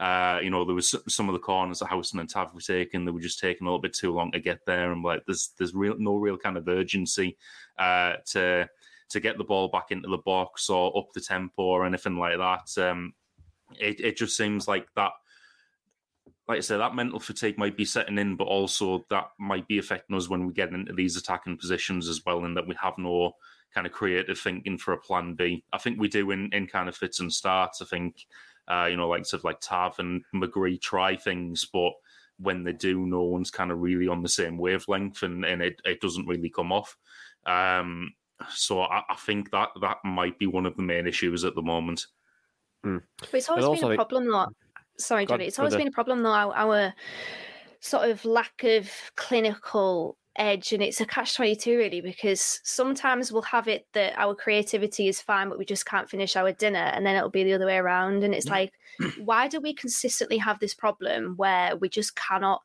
[0.01, 3.05] uh, you know, there was some of the corners that Howson and Tav were taking.
[3.05, 4.93] They were just taking a little bit too long to get there.
[4.93, 7.37] And like, there's there's real no real kind of urgency
[7.79, 8.69] uh, to
[9.11, 12.39] to get the ball back into the box or up the tempo or anything like
[12.39, 12.83] that.
[12.83, 13.13] Um,
[13.79, 15.13] it, it just seems like that
[16.49, 19.79] like I said, that mental fatigue might be setting in, but also that might be
[19.79, 22.99] affecting us when we get into these attacking positions as well, and that we have
[22.99, 23.33] no
[23.73, 25.65] kind of creative thinking for a plan B.
[25.73, 27.81] I think we do in, in kind of fits and starts.
[27.81, 28.27] I think,
[28.69, 31.93] uh, you know, like sort of like Tav and McGree try things, but
[32.39, 35.81] when they do, no one's kind of really on the same wavelength, and, and it,
[35.85, 36.97] it doesn't really come off.
[37.47, 38.15] Um,
[38.51, 41.63] so I, I think that that might be one of the main issues at the
[41.63, 42.07] moment.
[42.85, 43.03] Mm.
[43.21, 44.49] But it's always been a problem, though
[45.05, 45.47] sorry, Johnny.
[45.47, 46.33] It's always been a problem though.
[46.33, 46.95] Our, our,
[47.81, 53.33] sort of lack of clinical edge, and it's a catch twenty two really because sometimes
[53.33, 56.79] we'll have it that our creativity is fine, but we just can't finish our dinner,
[56.79, 58.23] and then it'll be the other way around.
[58.23, 58.73] And it's like,
[59.25, 62.63] why do we consistently have this problem where we just cannot?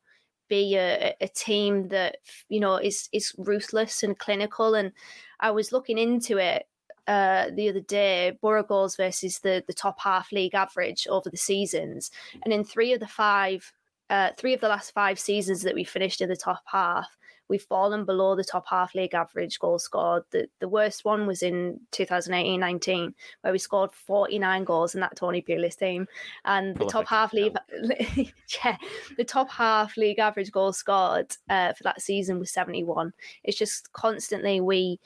[0.50, 4.94] be a, a team that you know is is ruthless and clinical and
[5.42, 6.68] i was looking into it
[7.08, 11.38] uh, the other day Boro goals versus the the top half league average over the
[11.38, 12.12] seasons,
[12.44, 13.72] and in three of the five,
[14.10, 17.08] uh, three of the last five seasons that we finished in the top half,
[17.50, 20.24] we've fallen below the top half league average goal scored.
[20.32, 25.42] The the worst one was in 2018-19, where we scored 49 goals in that Tony
[25.42, 26.08] Pulis team,
[26.46, 27.56] and the top half league,
[28.66, 28.78] yeah,
[29.18, 33.14] the top half league average goal scored uh, for that season was 71.
[33.44, 35.00] It's just constantly we,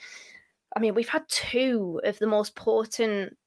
[0.76, 3.38] I mean, we've had two of the most potent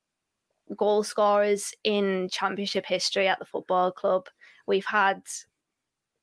[0.76, 4.28] goal scorers in championship history at the football club.
[4.66, 5.22] We've had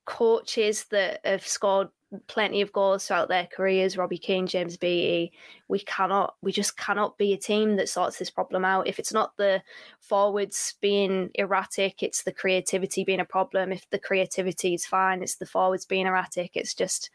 [0.06, 1.90] coaches that have scored
[2.28, 5.32] plenty of goals throughout their careers robbie keane james beattie.
[5.70, 8.88] We cannot we just cannot be a team that sorts this problem out.
[8.88, 9.64] If it's not the
[10.02, 13.72] forwards being erratic it's the creativity being a problem.
[13.72, 16.52] If the creativity is fine it's the forwards being erratic.
[16.56, 17.12] It's just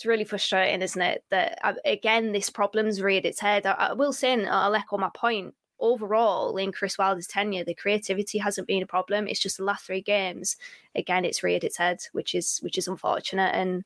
[0.00, 3.92] it's really frustrating isn't it that uh, again this problem's reared its head i, I
[3.92, 8.66] will say and i'll echo my point overall in Chris Wilder's tenure, the creativity hasn't
[8.66, 9.26] been a problem.
[9.26, 10.58] It's just the last three games,
[10.94, 13.54] again, it's reared its head, which is which is unfortunate.
[13.54, 13.84] And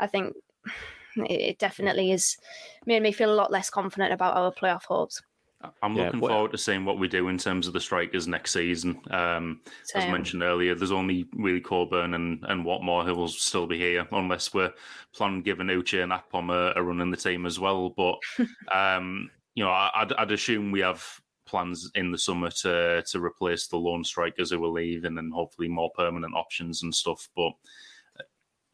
[0.00, 0.34] I think
[1.16, 2.36] it definitely has
[2.84, 5.22] made me feel a lot less confident about our playoff hopes.
[5.82, 8.52] I'm looking yeah, forward to seeing what we do in terms of the strikers next
[8.52, 9.00] season.
[9.10, 9.60] Um,
[9.94, 14.06] as mentioned earlier, there's only really Coburn and, and Watmore who will still be here,
[14.12, 14.72] unless we're
[15.14, 17.90] planning giving Uche and Akpom a, a run in the team as well.
[17.90, 18.18] But
[18.74, 21.02] um, you know, I'd, I'd assume we have
[21.46, 25.30] plans in the summer to to replace the lone strikers who will leave, and then
[25.34, 27.28] hopefully more permanent options and stuff.
[27.34, 27.52] But
[28.18, 28.24] uh,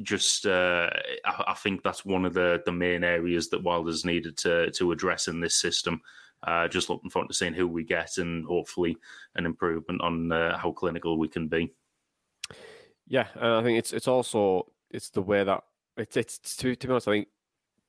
[0.03, 0.91] just uh,
[1.25, 4.91] I, I, think that's one of the the main areas that Wilder's needed to to
[4.91, 6.01] address in this system.
[6.45, 8.97] Uh, just looking forward to seeing who we get and hopefully
[9.37, 11.73] an improvement on uh, how clinical we can be.
[13.07, 15.63] Yeah, and I think it's it's also it's the way that
[15.97, 17.09] it's it's to, to be honest.
[17.09, 17.29] I think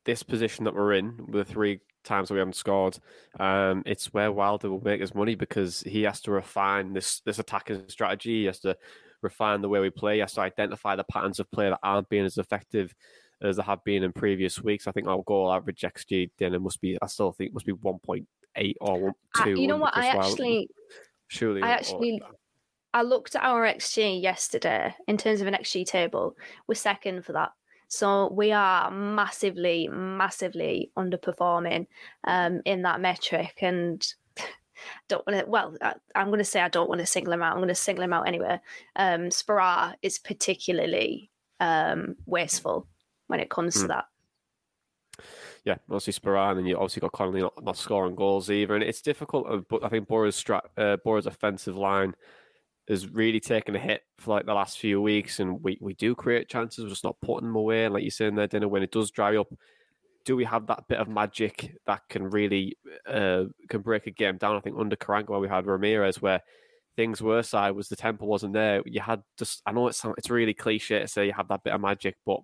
[0.05, 2.99] this position that we're in the three times that we haven't scored.
[3.39, 7.39] Um, it's where Wilder will make his money because he has to refine this this
[7.39, 8.41] attacking strategy.
[8.41, 8.77] He has to
[9.21, 10.15] refine the way we play.
[10.15, 12.93] He has to identify the patterns of play that aren't being as effective
[13.41, 14.87] as they have been in previous weeks.
[14.87, 16.97] I think our goal average XG dinner must be.
[17.01, 19.13] I still think must be one point eight or
[19.43, 19.59] two.
[19.59, 19.95] you know what?
[19.95, 20.69] I actually,
[21.27, 22.21] surely, I actually.
[22.21, 22.29] Or,
[22.95, 26.35] I looked at our XG yesterday in terms of an XG table.
[26.67, 27.49] We're second for that
[27.93, 31.85] so we are massively, massively underperforming
[32.23, 33.59] um, in that metric.
[33.61, 34.03] And
[35.07, 37.43] don't want to, well, I, am going to say I don't want to single him
[37.43, 37.51] out.
[37.51, 38.59] I'm going to single him out anyway.
[38.95, 42.87] Um, Sporar is particularly um, wasteful
[43.27, 43.81] when it comes mm.
[43.81, 43.87] to hmm.
[43.89, 44.05] that.
[45.65, 48.75] Yeah, mostly Sporar, and you obviously got Connolly not, not scoring goals either.
[48.75, 52.13] And it's difficult, but I think Boro's, strat, uh, Boro's offensive line
[52.89, 56.15] has really taken a hit for like the last few weeks, and we, we do
[56.15, 57.85] create chances, we're just not putting them away.
[57.85, 59.47] And like you said in there, Dana when it does dry up,
[60.25, 64.37] do we have that bit of magic that can really uh, can break a game
[64.37, 64.55] down?
[64.55, 66.41] I think under Karanka we had Ramirez where
[66.95, 68.81] things were side was the tempo wasn't there.
[68.85, 71.73] You had just I know it's it's really cliche to say you have that bit
[71.73, 72.39] of magic, but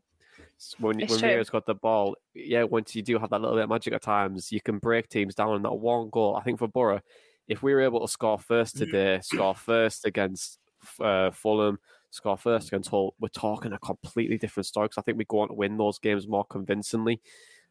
[0.79, 3.63] when, it's when Ramirez got the ball, yeah, once you do have that little bit
[3.63, 6.35] of magic at times, you can break teams down in that one goal.
[6.35, 7.01] I think for Boro,
[7.47, 8.79] if we were able to score first mm.
[8.79, 10.59] today, score first against
[10.99, 14.85] uh, Fulham, score first against Hull, we're talking a completely different story.
[14.85, 17.21] Because I think we go on to win those games more convincingly.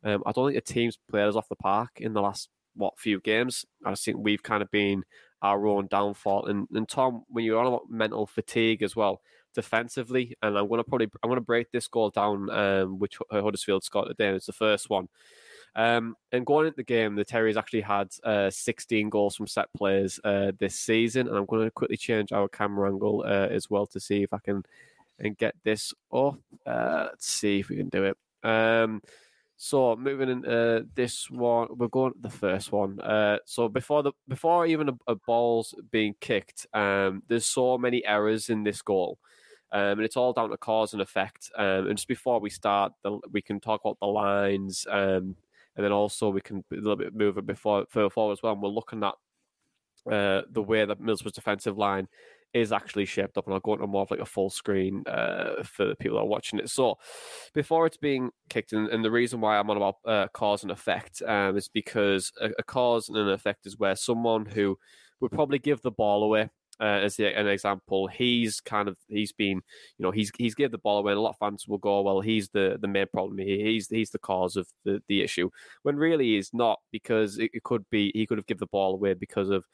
[0.03, 2.99] Um, I don't think the team's played us off the park in the last what
[2.99, 3.67] few games.
[3.85, 5.05] I think we've kind of been
[5.43, 6.47] our own downfall.
[6.47, 9.21] And, and Tom, when you're on about mental fatigue as well,
[9.59, 13.19] defensively, and I'm going to probably I'm going to break this goal down, um, which
[13.33, 14.29] Huddersfield scored today.
[14.29, 15.09] It's the first one.
[15.75, 19.67] Um, and going into the game, the Terriers actually had uh, 16 goals from set
[19.77, 21.27] players uh, this season.
[21.27, 24.33] And I'm going to quickly change our camera angle uh, as well to see if
[24.33, 24.63] I can
[25.19, 26.39] and get this up.
[26.65, 28.17] Uh, let's see if we can do it.
[28.49, 29.03] Um,
[29.57, 33.01] so moving into this one, we're going to the first one.
[33.01, 38.07] Uh, so before the before even a, a ball's being kicked, um, there's so many
[38.07, 39.19] errors in this goal.
[39.73, 41.51] Um, and it's all down to cause and effect.
[41.57, 45.37] Um, and just before we start, the, we can talk about the lines um,
[45.79, 48.53] and then also we can a little bit move it before further forward as well.
[48.53, 49.15] And we're looking at
[50.13, 52.09] uh, the way that Middlesbrough's defensive line
[52.53, 55.63] is actually shaped up, and I'll go into more of like a full screen uh,
[55.63, 56.71] for the people that are watching it.
[56.71, 56.99] So,
[57.55, 60.73] before it's being kicked, and, and the reason why I'm on about uh, cause and
[60.73, 64.79] effect um, is because a, a, cause and an effect is where someone who
[65.21, 66.49] would probably give the ball away
[66.81, 69.61] uh, as the, an example, he's kind of he's been,
[69.99, 71.13] you know, he's he's gave the ball away.
[71.13, 73.39] And a lot of fans will go, well, he's the the main problem.
[73.39, 73.65] Here.
[73.65, 75.51] He's he's the cause of the the issue.
[75.83, 78.95] When really he's not, because it, it could be he could have given the ball
[78.95, 79.65] away because of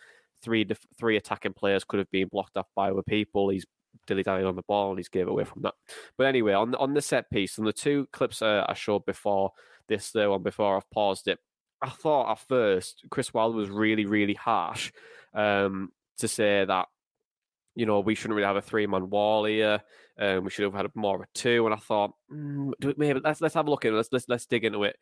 [0.43, 0.67] three
[0.99, 3.49] three attacking players could have been blocked off by other people.
[3.49, 3.67] He's
[4.07, 5.75] dilly dallying on the ball and he's gave away from that.
[6.17, 9.53] But anyway, on on the set piece, and the two clips uh, I showed before
[9.89, 11.39] this, the one before I've paused it.
[11.83, 14.91] I thought at first Chris Wilder was really, really harsh
[15.35, 16.87] um, to say that
[17.75, 19.81] you know, we shouldn't really have a three man wall here.
[20.19, 21.67] Um, we should have had more of a two.
[21.67, 23.97] And I thought, mm, maybe let's let's have a look at it.
[23.97, 24.97] Let's let's let's dig into it.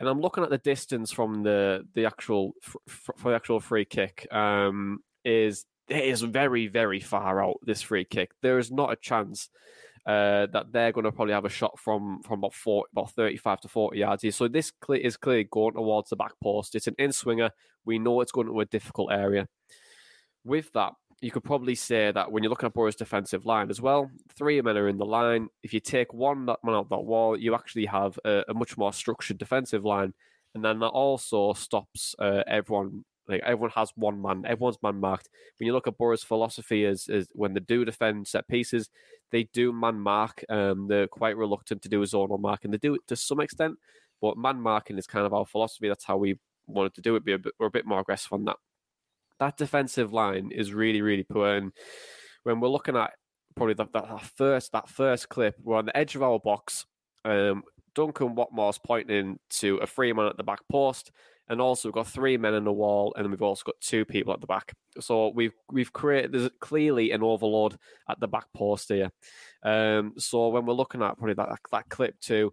[0.00, 2.54] And I'm looking at the distance from the the actual
[2.88, 4.26] for the actual free kick.
[4.32, 7.58] Um, is it is very very far out.
[7.62, 8.30] This free kick.
[8.42, 9.48] There is not a chance.
[10.04, 13.60] Uh, that they're going to probably have a shot from from about 40, about 35
[13.60, 14.32] to 40 yards here.
[14.32, 16.74] So this is clearly going towards the back post.
[16.74, 17.50] It's an in swinger.
[17.84, 19.46] We know it's going to a difficult area.
[20.44, 23.80] With that, you could probably say that when you're looking at Boro's defensive line as
[23.80, 25.48] well, three men are in the line.
[25.62, 28.92] If you take one man out that wall, you actually have a, a much more
[28.92, 30.14] structured defensive line,
[30.52, 33.04] and then that also stops uh, everyone.
[33.28, 35.28] Like everyone has one man, everyone's man marked.
[35.58, 38.90] When you look at Boro's philosophy, is is when they do defend set pieces,
[39.30, 40.44] they do man mark.
[40.48, 43.38] Um, they're quite reluctant to do a zonal mark, and they do it to some
[43.38, 43.76] extent.
[44.20, 45.86] But man marking is kind of our philosophy.
[45.86, 47.24] That's how we wanted to do it.
[47.24, 48.56] Be a bit, we're a bit more aggressive on that
[49.42, 51.56] that defensive line is really, really poor.
[51.56, 51.72] And
[52.44, 53.10] when we're looking at
[53.56, 56.86] probably that, first that first clip, we're on the edge of our box.
[57.24, 57.64] Um,
[57.94, 61.10] Duncan Watmore's pointing to a free man at the back post,
[61.48, 64.32] and also we've got three men in the wall, and we've also got two people
[64.32, 64.72] at the back.
[65.00, 67.76] So we've we've created there's clearly an overload
[68.08, 69.10] at the back post here.
[69.64, 72.52] Um, so when we're looking at probably that that clip too,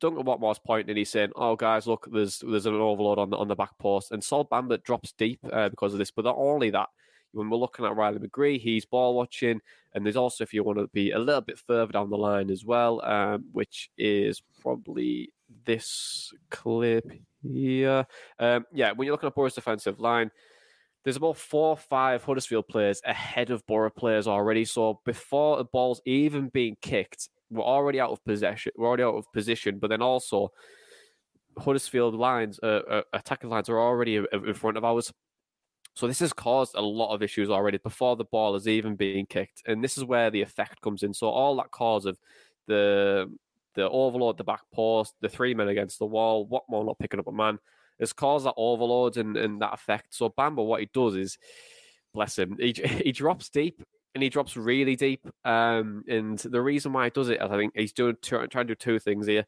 [0.00, 3.48] Duncan Watmore's pointing, he's saying, "Oh, guys, look, there's there's an overload on the on
[3.48, 6.10] the back post," and Sol Bamba drops deep uh, because of this.
[6.10, 6.88] But not only that,
[7.32, 9.60] when we're looking at Riley McGree, he's ball watching,
[9.94, 12.50] and there's also if you want to be a little bit further down the line
[12.50, 15.30] as well, um, which is probably
[15.64, 17.10] this clip
[17.42, 18.06] here.
[18.38, 20.30] Um, yeah, when you're looking at Boro's defensive line,
[21.04, 24.64] there's about four or five Huddersfield players ahead of Boro players already.
[24.64, 28.72] So before the ball's even being kicked, we're already out of possession.
[28.76, 30.52] We're already out of position, but then also
[31.58, 35.12] Huddersfield lines, uh, uh, attacking lines, are already in front of ours.
[35.94, 39.24] So this has caused a lot of issues already before the ball is even being
[39.26, 41.14] kicked, and this is where the effect comes in.
[41.14, 42.18] So all that cause of
[42.66, 43.32] the
[43.74, 47.26] the overload, the back post, the three men against the wall, Watmore not picking up
[47.26, 47.58] a man,
[48.00, 50.14] has caused that overload and, and that effect.
[50.14, 51.38] So Bamba, what he does is,
[52.14, 52.72] bless him, he,
[53.04, 53.82] he drops deep
[54.16, 55.20] and he drops really deep.
[55.44, 58.74] Um, and the reason why he does it, I think he's doing trying to do
[58.74, 59.44] two things here.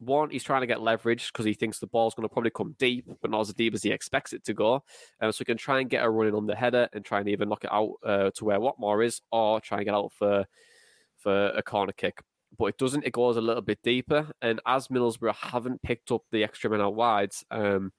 [0.00, 2.74] One, he's trying to get leverage because he thinks the ball's going to probably come
[2.80, 4.82] deep, but not as deep as he expects it to go.
[5.20, 7.28] Um, so he can try and get a running on the header and try and
[7.28, 10.44] even knock it out uh, to where Watmore is, or try and get out for
[11.18, 12.18] for a corner kick.
[12.58, 13.06] But it doesn't.
[13.06, 16.80] It goes a little bit deeper, and as Middlesbrough haven't picked up the extra men
[16.80, 17.92] out wide, um,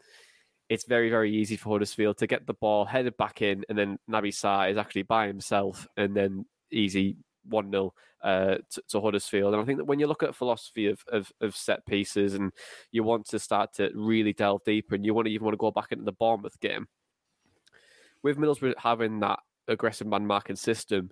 [0.73, 3.99] it's very, very easy for Huddersfield to get the ball headed back in, and then
[4.09, 7.15] Naby Sarr is actually by himself, and then easy
[7.47, 7.93] 1 0
[8.23, 9.53] uh, to, to, Huddersfield.
[9.53, 12.51] And I think that when you look at philosophy of, of, of, set pieces and
[12.91, 15.57] you want to start to really delve deeper and you want to even want to
[15.57, 16.87] go back into the Bournemouth game,
[18.23, 21.11] with Middlesbrough having that aggressive man marking system,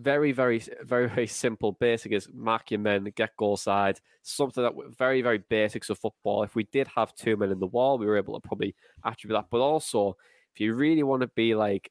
[0.00, 4.00] very, very, very, very simple, basic is mark your men, get goal side.
[4.22, 6.42] Something that very, very basics of football.
[6.42, 8.74] If we did have two men in the wall, we were able to probably
[9.04, 9.50] attribute that.
[9.50, 10.16] But also,
[10.54, 11.90] if you really want to be like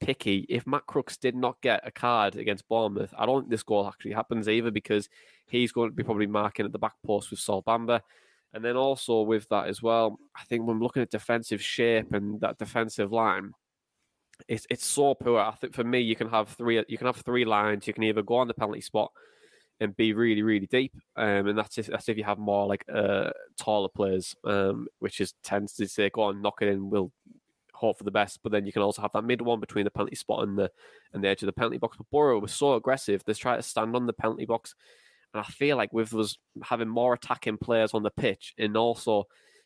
[0.00, 3.62] picky, if Matt Crooks did not get a card against Bournemouth, I don't think this
[3.62, 5.08] goal actually happens either because
[5.46, 8.00] he's going to be probably marking at the back post with Sol Bamba.
[8.52, 12.40] And then also with that as well, I think when looking at defensive shape and
[12.40, 13.52] that defensive line,
[14.48, 15.38] it's it's so poor.
[15.38, 17.86] I think for me, you can have three you can have three lines.
[17.86, 19.12] You can either go on the penalty spot
[19.80, 22.84] and be really really deep, um, and that's if that's if you have more like
[22.92, 26.90] uh, taller players, um, which is tends to say go on knock it in.
[26.90, 27.12] We'll
[27.72, 29.90] hope for the best, but then you can also have that mid one between the
[29.90, 30.70] penalty spot and the
[31.12, 31.96] and the edge of the penalty box.
[31.96, 34.74] But Boro was so aggressive; they try to stand on the penalty box,
[35.32, 39.24] and I feel like with us having more attacking players on the pitch and also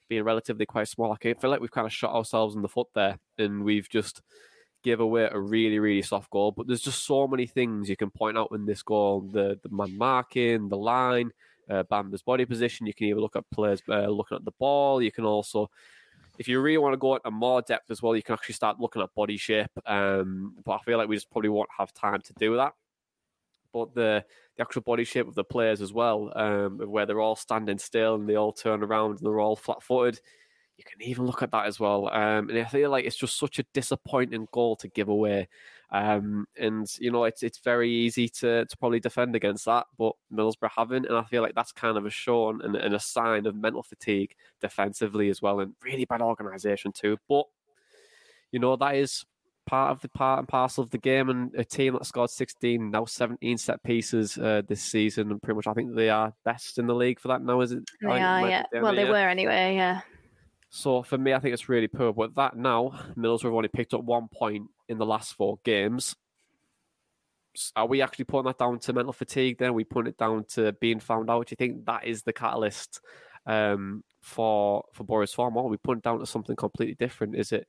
[0.09, 2.89] being relatively quite small, I feel like we've kind of shot ourselves in the foot
[2.95, 4.23] there, and we've just
[4.83, 6.53] give away a really, really soft goal.
[6.53, 9.69] But there's just so many things you can point out in this goal: the the
[9.71, 11.33] man marking, the line,
[11.71, 12.87] uh, Bamba's body position.
[12.87, 15.03] You can even look at players uh, looking at the ball.
[15.03, 15.71] You can also,
[16.39, 18.81] if you really want to go into more depth as well, you can actually start
[18.81, 19.71] looking at body shape.
[19.87, 22.73] Um, but I feel like we just probably won't have time to do that.
[23.73, 24.25] But the
[24.57, 28.17] the actual body shape of the players as well, um, where they're all standing still
[28.17, 30.21] and they all turn around and they're all flat footed
[30.79, 32.09] you can even look at that as well.
[32.09, 35.49] Um, and I feel like it's just such a disappointing goal to give away.
[35.91, 40.13] Um, and you know, it's it's very easy to to probably defend against that, but
[40.33, 43.47] Middlesbrough haven't, and I feel like that's kind of a show and, and a sign
[43.47, 47.17] of mental fatigue defensively as well, and really bad organisation too.
[47.29, 47.47] But
[48.53, 49.25] you know, that is
[49.67, 51.31] part of the part and parcel of the game.
[51.31, 55.57] And a team that scored 16, now 17 set pieces uh, this season, and pretty
[55.57, 57.63] much I think they are best in the league for that now.
[57.63, 57.83] Is it?
[58.03, 58.65] They are, yeah.
[58.75, 59.11] Well, they yeah.
[59.11, 60.03] were anyway, yeah.
[60.71, 62.13] So for me, I think it's really poor.
[62.13, 66.15] But that now, Middlesbrough have only picked up one point in the last four games.
[67.75, 69.59] Are we actually putting that down to mental fatigue?
[69.59, 71.47] Then are we putting it down to being found out?
[71.47, 73.01] Do you think that is the catalyst
[73.47, 75.57] um, for for Boro's Form?
[75.57, 77.35] Or are we putting it down to something completely different?
[77.35, 77.67] Is it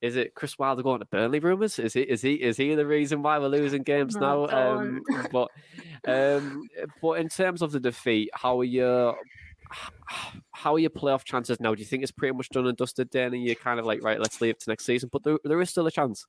[0.00, 1.78] is it Chris Wilder going to Burnley rumours?
[1.78, 4.78] Is he is he is he the reason why we're losing games No, now?
[4.78, 5.48] Um, but
[6.06, 6.62] um,
[7.02, 9.16] but in terms of the defeat, how are your
[10.52, 11.74] how are your playoff chances now?
[11.74, 13.10] Do you think it's pretty much done and dusted?
[13.10, 15.08] Then and you're kind of like right, let's leave it to next season.
[15.12, 16.26] But there, there is still a chance.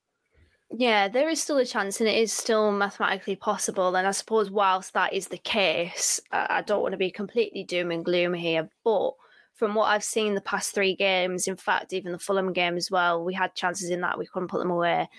[0.69, 3.95] Yeah, there is still a chance, and it is still mathematically possible.
[3.95, 7.89] And I suppose, whilst that is the case, I don't want to be completely doom
[7.89, 8.69] and gloom here.
[8.83, 9.11] But
[9.53, 12.91] from what I've seen the past three games, in fact, even the Fulham game as
[12.91, 15.09] well, we had chances in that we couldn't put them away.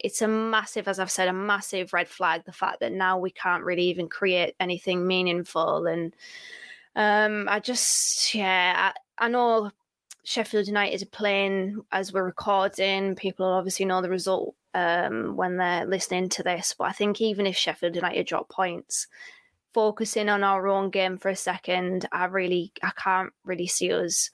[0.00, 2.42] It's a massive, as I've said, a massive red flag.
[2.44, 6.14] The fact that now we can't really even create anything meaningful, and
[6.96, 9.70] um, I just, yeah, I, I know
[10.24, 13.14] Sheffield United are playing as we're recording.
[13.14, 16.74] People obviously know the result um, when they're listening to this.
[16.76, 19.06] But I think even if Sheffield United drop points,
[19.74, 24.30] focusing on our own game for a second, I really, I can't really see us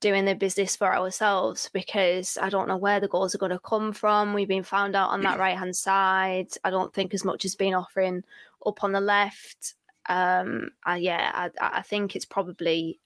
[0.00, 3.58] doing the business for ourselves because I don't know where the goals are going to
[3.58, 4.34] come from.
[4.34, 6.48] We've been found out on that right hand side.
[6.64, 8.24] I don't think as much has been offering
[8.66, 9.74] up on the left.
[10.08, 13.00] Um, yeah, I, I think it's probably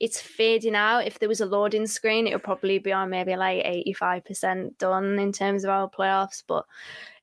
[0.00, 1.06] it's fading out.
[1.06, 5.18] If there was a loading screen, it would probably be on maybe like 85% done
[5.18, 6.44] in terms of our playoffs.
[6.46, 6.66] But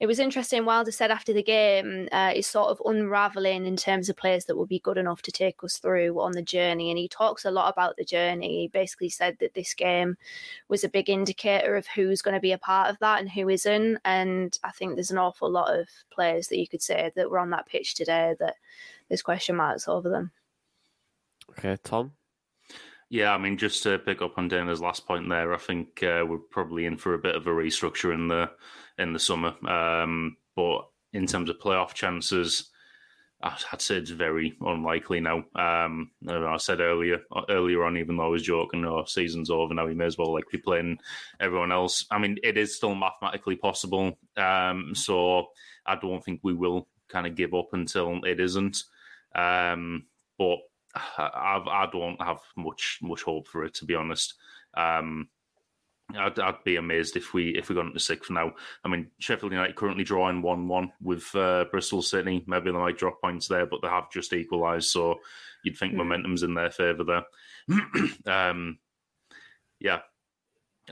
[0.02, 0.66] it was interesting.
[0.66, 4.58] Wilder said after the game, uh, it's sort of unraveling in terms of players that
[4.58, 6.90] will be good enough to take us through on the journey.
[6.90, 8.62] And he talks a lot about the journey.
[8.62, 10.18] He basically said that this game
[10.68, 13.48] was a big indicator of who's going to be a part of that and who
[13.48, 14.00] isn't.
[14.04, 17.40] And I think there's an awful lot of players that you could say that were
[17.40, 18.56] on that pitch today that
[19.08, 20.32] there's question marks over them.
[21.52, 22.12] Okay, Tom.
[23.10, 26.24] Yeah, I mean, just to pick up on Dana's last point there, I think uh,
[26.28, 28.50] we're probably in for a bit of a restructure in the
[28.98, 29.54] in the summer.
[29.68, 32.72] Um, but in terms of playoff chances,
[33.44, 35.44] I'd say it's very unlikely now.
[35.56, 39.86] Um, I said earlier earlier on, even though I was joking, oh, season's over now.
[39.86, 40.98] We may as well like be playing
[41.40, 42.06] everyone else.
[42.10, 44.18] I mean, it is still mathematically possible.
[44.36, 45.48] Um, so
[45.86, 48.84] I don't think we will kind of give up until it isn't.
[49.36, 50.06] Um,
[50.40, 50.58] but
[50.96, 54.36] I, I don't have much much hope for it to be honest.
[54.76, 55.30] Um,
[56.14, 58.54] I'd, I'd, be amazed if we if we got into sixth now.
[58.84, 62.44] I mean, Sheffield United currently drawing one one with uh, Bristol City.
[62.46, 65.20] Maybe they might drop points there, but they have just equalised, so
[65.64, 65.98] you'd think mm.
[65.98, 67.24] momentum's in their favour there.
[68.28, 68.78] um,
[69.80, 70.02] yeah,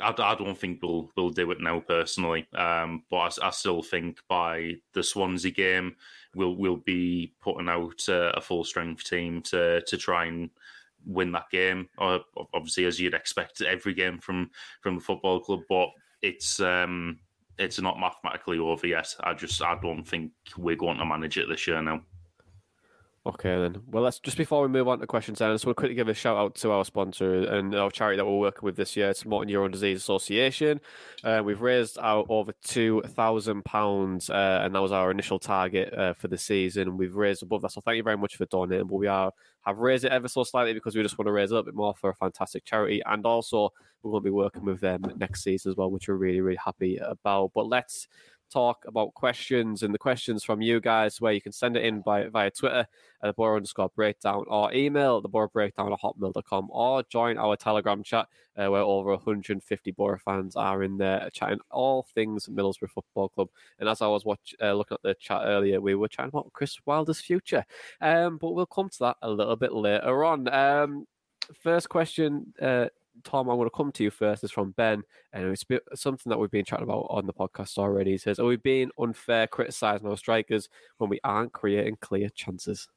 [0.01, 3.83] I, I, don't think we'll we'll do it now personally, um, but I, I, still
[3.83, 5.95] think by the Swansea game
[6.36, 10.49] we'll we'll be putting out a, full strength team to to try and
[11.05, 11.89] win that game.
[11.97, 12.21] Or
[12.53, 14.49] obviously, as you'd expect, every game from
[14.81, 15.89] from the football club, but
[16.21, 17.19] it's um,
[17.57, 19.13] it's not mathematically over yet.
[19.21, 22.01] I just I don't think we're going to manage it this year now.
[23.26, 23.82] Okay, then.
[23.89, 25.95] Well, let's just before we move on to questions, then, I just want to quickly
[25.95, 28.97] give a shout out to our sponsor and our charity that we're working with this
[28.97, 29.09] year.
[29.11, 30.82] It's Motor Neurone Disease Association.
[31.24, 35.93] Uh, we've raised out over two thousand uh, pounds, and that was our initial target
[35.93, 36.97] uh, for the season.
[36.97, 38.88] We've raised above that, so thank you very much for donating.
[38.88, 39.32] But we are
[39.65, 41.76] have raised it ever so slightly because we just want to raise a little bit
[41.76, 43.69] more for a fantastic charity, and also
[44.01, 46.57] we're going to be working with them next season as well, which we're really really
[46.57, 47.51] happy about.
[47.55, 48.09] But let's
[48.53, 52.01] talk about questions and the questions from you guys, where you can send it in
[52.01, 52.87] by, via Twitter
[53.23, 57.55] at the Boro underscore breakdown or email the Boro breakdown at hotmail.com or join our
[57.55, 58.27] Telegram chat
[58.57, 63.49] uh, where over 150 Boro fans are in there chatting all things Middlesbrough Football Club.
[63.79, 66.53] And as I was watch, uh, looking at the chat earlier, we were chatting about
[66.53, 67.65] Chris Wilder's future.
[68.01, 70.47] Um, but we'll come to that a little bit later on.
[70.47, 71.07] Um,
[71.53, 72.53] first question.
[72.61, 72.87] Uh,
[73.24, 74.43] Tom, I'm going to come to you first.
[74.43, 78.18] Is from Ben, and it's something that we've been chatting about on the podcast already.
[78.18, 82.88] Says, "Are we being unfair, criticising our strikers when we aren't creating clear chances?"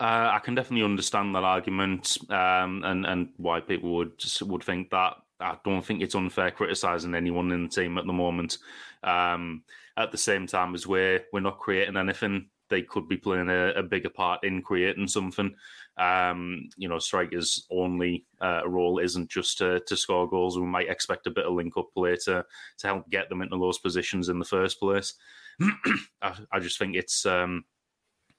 [0.00, 4.90] Uh, I can definitely understand that argument, um, and and why people would would think
[4.90, 5.16] that.
[5.40, 8.58] I don't think it's unfair criticising anyone in the team at the moment.
[9.02, 9.64] Um,
[9.96, 13.72] at the same time as we're we're not creating anything, they could be playing a,
[13.74, 15.54] a bigger part in creating something.
[15.98, 20.58] Um, you know, strikers' only uh, role isn't just to, to score goals.
[20.58, 22.44] We might expect a bit of link up play to,
[22.78, 25.14] to help get them into those positions in the first place.
[26.22, 27.64] I, I, just think it's um,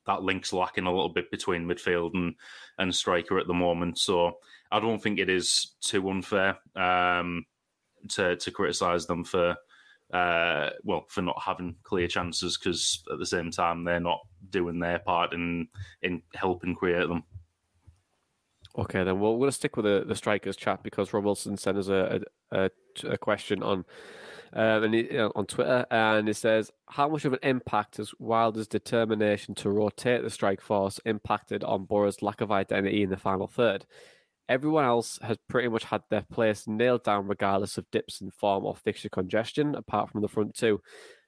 [0.08, 2.36] that link's lacking a little bit between midfield and,
[2.78, 4.00] and striker at the moment.
[4.00, 4.40] So
[4.72, 7.46] I don't think it is too unfair um,
[8.10, 9.56] to to criticise them for
[10.14, 14.80] uh, well, for not having clear chances because at the same time they're not doing
[14.80, 15.68] their part in
[16.02, 17.24] in helping create them.
[18.78, 21.90] Okay, then we'll, we'll stick with the, the strikers chat because Rob Wilson sent us
[21.90, 22.22] a,
[22.52, 22.70] a,
[23.04, 23.86] a question on
[24.56, 28.68] um, and he, on Twitter, and it says, "How much of an impact has Wilder's
[28.68, 33.48] determination to rotate the strike force impacted on Boro's lack of identity in the final
[33.48, 33.88] third?
[34.48, 38.64] Everyone else has pretty much had their place nailed down, regardless of dips in form
[38.66, 40.80] or fixture congestion, apart from the front two.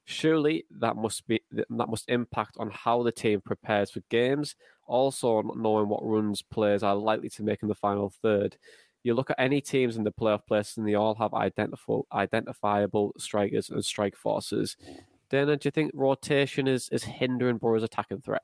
[0.03, 4.55] Surely that must be that must impact on how the team prepares for games.
[4.85, 8.57] Also, knowing what runs players are likely to make in the final third.
[9.03, 13.13] you look at any teams in the playoff place and they all have identifiable identifiable
[13.17, 14.77] strikers and strike forces.
[15.29, 18.43] Dana, do you think rotation is, is hindering Boro's attacking threat?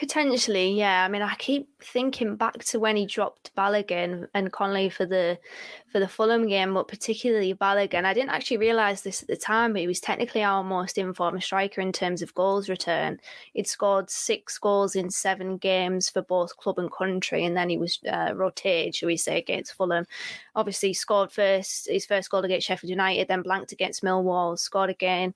[0.00, 1.04] Potentially, yeah.
[1.04, 5.38] I mean, I keep thinking back to when he dropped Balogun and Connolly for the
[5.92, 8.06] for the Fulham game, but particularly Balogun.
[8.06, 11.42] I didn't actually realise this at the time, but he was technically our most informed
[11.42, 13.20] striker in terms of goals return.
[13.52, 17.76] He'd scored six goals in seven games for both club and country, and then he
[17.76, 20.06] was uh, rotated, shall we say, against Fulham.
[20.54, 25.34] Obviously, scored first his first goal against Sheffield United, then blanked against Millwall, scored again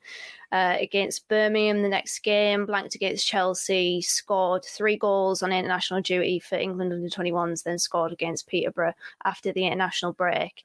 [0.55, 6.39] uh, against Birmingham the next game, blanked against Chelsea, scored three goals on international duty
[6.39, 8.95] for England under 21s, then scored against Peterborough
[9.25, 10.65] after the international break.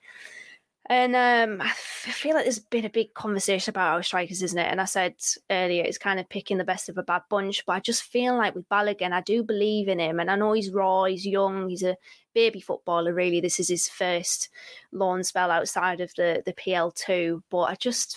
[0.92, 4.72] And um, I feel like there's been a big conversation about our strikers, isn't it?
[4.72, 5.16] And I said
[5.50, 7.66] earlier, it's kind of picking the best of a bad bunch.
[7.66, 10.20] But I just feel like with Balogun, I do believe in him.
[10.20, 11.98] And I know he's raw, he's young, he's a
[12.36, 13.42] baby footballer, really.
[13.42, 14.50] This is his first
[14.92, 17.42] loan spell outside of the, the PL2.
[17.50, 18.16] But I just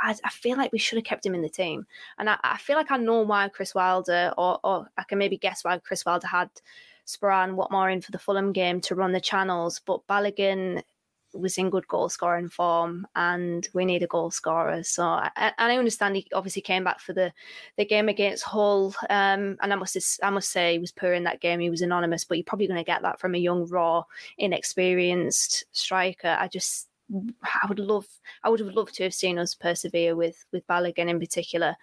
[0.00, 1.86] I, I, feel like we should have kept him in the team.
[2.18, 5.36] And I, I feel like I know why Chris Wilder, or, or, I can maybe
[5.36, 6.50] guess why Chris Wilder had
[7.06, 9.80] Sporar and Watmore in for the Fulham game to run the channels.
[9.84, 10.82] But Balogun
[11.32, 14.82] was in good goal scoring form, and we need a goal scorer.
[14.82, 17.32] So, I, and I understand he obviously came back for the,
[17.76, 21.24] the game against Hull, um, and I must I must say he was poor in
[21.24, 21.60] that game.
[21.60, 24.04] He was anonymous, but you're probably going to get that from a young, raw,
[24.38, 26.36] inexperienced striker.
[26.38, 26.89] I just
[27.42, 28.06] I would love,
[28.42, 31.76] I would have loved to have seen us persevere with with Balogun in particular.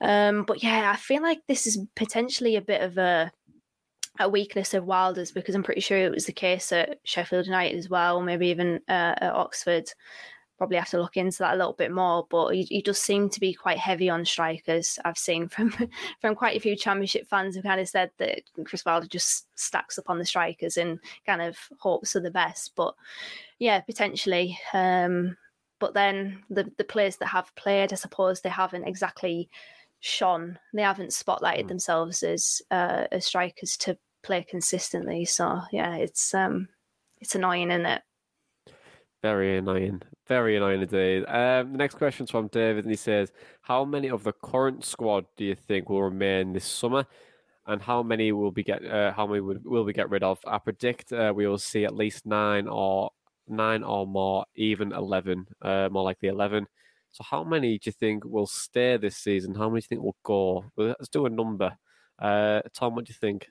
[0.00, 3.32] Um, but yeah, I feel like this is potentially a bit of a
[4.18, 7.76] a weakness of Wilder's because I'm pretty sure it was the case at Sheffield United
[7.76, 9.90] as well, maybe even uh, at Oxford
[10.58, 12.26] probably have to look into that a little bit more.
[12.28, 14.98] But he, he, does seem to be quite heavy on strikers.
[15.04, 15.70] I've seen from
[16.20, 19.98] from quite a few Championship fans who kind of said that Chris Wilder just stacks
[19.98, 22.72] up on the strikers and kind of hopes for the best.
[22.76, 22.94] But
[23.58, 24.58] yeah, potentially.
[24.72, 25.36] Um,
[25.78, 29.50] but then the the players that have played, I suppose they haven't exactly
[30.00, 30.58] shone.
[30.72, 31.68] They haven't spotlighted mm.
[31.68, 35.24] themselves as uh, as strikers to play consistently.
[35.24, 36.68] So yeah, it's um
[37.20, 38.02] it's annoying, isn't it?
[39.22, 40.02] Very annoying.
[40.28, 41.24] Very annoying indeed.
[41.26, 44.84] Um, the next question is from David, and he says, "How many of the current
[44.84, 47.06] squad do you think will remain this summer,
[47.66, 48.84] and how many will be get?
[48.84, 50.38] Uh, how many will, will we get rid of?
[50.46, 53.10] I predict uh, we will see at least nine or
[53.48, 56.66] nine or more, even eleven, uh, more likely eleven.
[57.12, 59.54] So, how many do you think will stay this season?
[59.54, 60.64] How many do you think will go?
[60.76, 61.76] Let's do a number.
[62.18, 63.48] Uh, Tom, what do you think?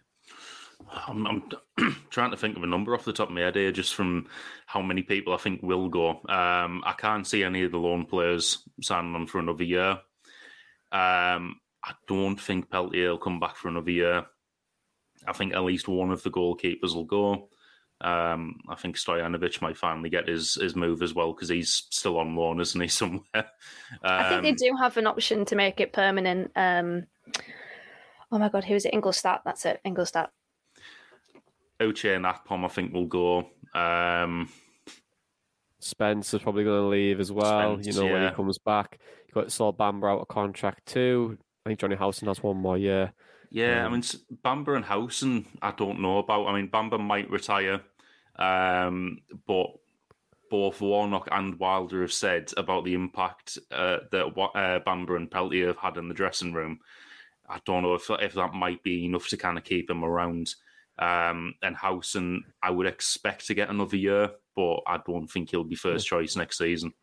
[1.07, 1.43] I'm, I'm
[2.09, 4.27] trying to think of a number off the top of my head here, just from
[4.65, 6.09] how many people I think will go.
[6.29, 9.99] Um, I can't see any of the loan players signing on for another year.
[10.91, 14.25] Um, I don't think Peltier will come back for another year.
[15.27, 17.49] I think at least one of the goalkeepers will go.
[18.01, 22.19] Um, I think Stojanovic might finally get his, his move as well because he's still
[22.19, 23.23] on loan, isn't he, somewhere?
[24.03, 26.51] I think they um, do have an option to make it permanent.
[26.55, 27.05] Um,
[28.31, 28.93] oh my God, who is it?
[28.93, 29.41] Ingolstadt.
[29.45, 30.31] That's it, Ingolstadt.
[31.81, 33.47] Uche and Akpom, I think, will go.
[33.73, 34.49] Um,
[35.79, 37.75] Spence is probably going to leave as well.
[37.75, 38.13] Spence, you know, yeah.
[38.13, 41.37] when he comes back, you got Sol Bamba out of contract too.
[41.65, 43.13] I think Jonny Howson has one more year.
[43.51, 44.01] Yeah, um, I mean
[44.43, 46.47] Bamba and Howson, I don't know about.
[46.47, 47.81] I mean, Bamba might retire,
[48.37, 49.67] um, but
[50.49, 55.67] both Warnock and Wilder have said about the impact uh, that uh, Bamba and Peltier
[55.67, 56.79] have had in the dressing room.
[57.47, 60.55] I don't know if if that might be enough to kind of keep him around.
[60.97, 65.63] Um, and Howson, I would expect to get another year, but I don't think he'll
[65.63, 66.93] be first choice next season.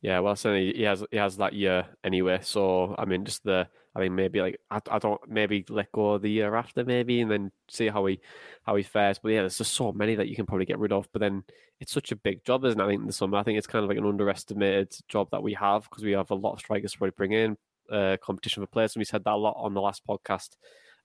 [0.00, 2.38] Yeah, well, certainly he has he has that year anyway.
[2.42, 6.18] So I mean, just the I mean, maybe like I, I don't maybe let go
[6.18, 8.20] the year after maybe, and then see how he
[8.64, 9.18] how he fares.
[9.18, 11.08] But yeah, there's just so many that you can probably get rid of.
[11.12, 11.42] But then
[11.80, 12.84] it's such a big job, isn't it?
[12.84, 15.42] I think in the summer, I think it's kind of like an underestimated job that
[15.42, 17.56] we have because we have a lot of strikers to probably bring in
[17.90, 20.50] uh, competition for players, and we said that a lot on the last podcast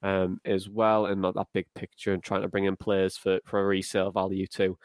[0.03, 3.39] um, as well, and not that big picture, and trying to bring in players for,
[3.45, 4.77] for a resale value too.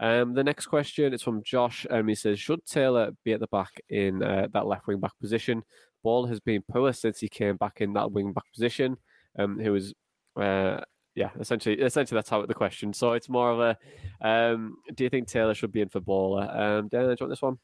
[0.00, 1.86] Um, the next question is from Josh.
[1.90, 5.18] Um, he says, "Should Taylor be at the back in uh, that left wing back
[5.20, 5.62] position?
[6.02, 8.96] Bola has been poor since he came back in that wing back position.
[9.38, 9.94] Um, was."
[10.34, 10.80] Uh,
[11.14, 12.94] yeah, essentially, essentially that's how the question.
[12.94, 16.46] So it's more of a, um, do you think Taylor should be in for Bola?
[16.46, 17.58] Um, Dan, do you want this one?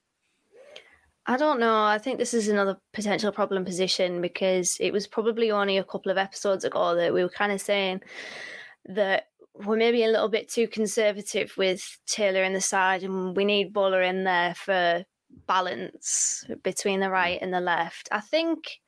[1.28, 1.84] I don't know.
[1.84, 6.10] I think this is another potential problem position because it was probably only a couple
[6.10, 8.00] of episodes ago that we were kind of saying
[8.86, 13.44] that we're maybe a little bit too conservative with Taylor in the side, and we
[13.44, 15.04] need Bola in there for
[15.46, 18.08] balance between the right and the left.
[18.10, 18.80] I think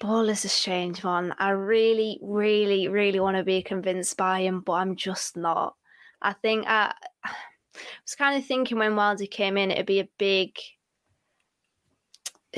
[0.00, 1.32] Bola's a strange one.
[1.38, 5.76] I really, really, really want to be convinced by him, but I'm just not.
[6.20, 7.30] I think I, I
[8.04, 10.56] was kind of thinking when Wilder came in, it'd be a big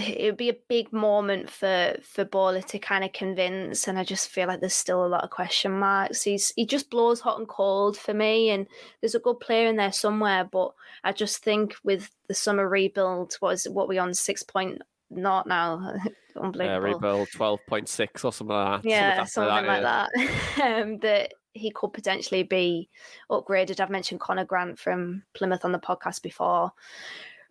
[0.01, 4.05] it would be a big moment for for Bola to kind of convince, and I
[4.05, 6.23] just feel like there's still a lot of question marks.
[6.23, 8.67] He's he just blows hot and cold for me, and
[9.01, 10.73] there's a good player in there somewhere, but
[11.05, 15.47] I just think with the summer rebuild, what is what we on six point not
[15.47, 15.95] now,
[16.37, 16.89] unbelievable.
[16.89, 18.89] Yeah, rebuild twelve point six or something like that.
[18.89, 20.11] Yeah, something, like that.
[20.57, 20.83] that.
[20.83, 22.89] um, that he could potentially be
[23.31, 23.81] upgraded.
[23.81, 26.73] I've mentioned Conor Grant from Plymouth on the podcast before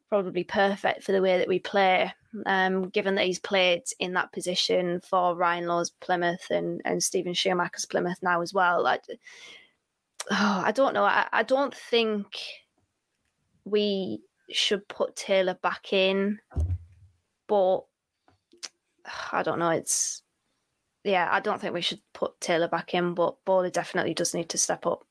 [0.09, 2.11] probably perfect for the way that we play,
[2.45, 7.33] um, given that he's played in that position for Ryan Lowe's Plymouth and, and Steven
[7.33, 8.83] Schumacher's Plymouth now as well.
[8.83, 9.03] Like,
[10.31, 11.03] oh, I don't know.
[11.03, 12.25] I, I don't think
[13.65, 16.39] we should put Taylor back in,
[17.47, 17.81] but
[19.31, 19.69] I don't know.
[19.69, 20.23] It's
[21.03, 24.49] yeah, I don't think we should put Taylor back in, but Bola definitely does need
[24.49, 25.05] to step up.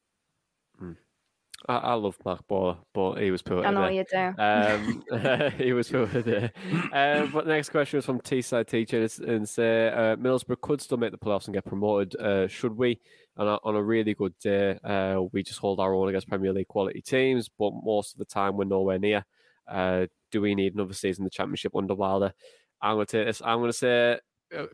[1.67, 3.65] I, I love Marc Bola, but he was poor.
[3.65, 4.33] I know you do.
[4.39, 5.03] Um,
[5.59, 6.53] he was poor there.
[6.93, 10.99] Um, but the next question was from Teesside teacher and say uh, Middlesbrough could still
[10.99, 12.15] make the playoffs and get promoted.
[12.21, 13.01] Uh, should we?
[13.37, 16.69] And on a really good day, uh, we just hold our own against Premier League
[16.69, 19.25] quality teams, but most of the time we're nowhere near.
[19.67, 22.33] Uh, do we need another season in the Championship under Wilder?
[22.81, 23.43] I'm going to take this.
[23.45, 24.17] I'm going to say uh,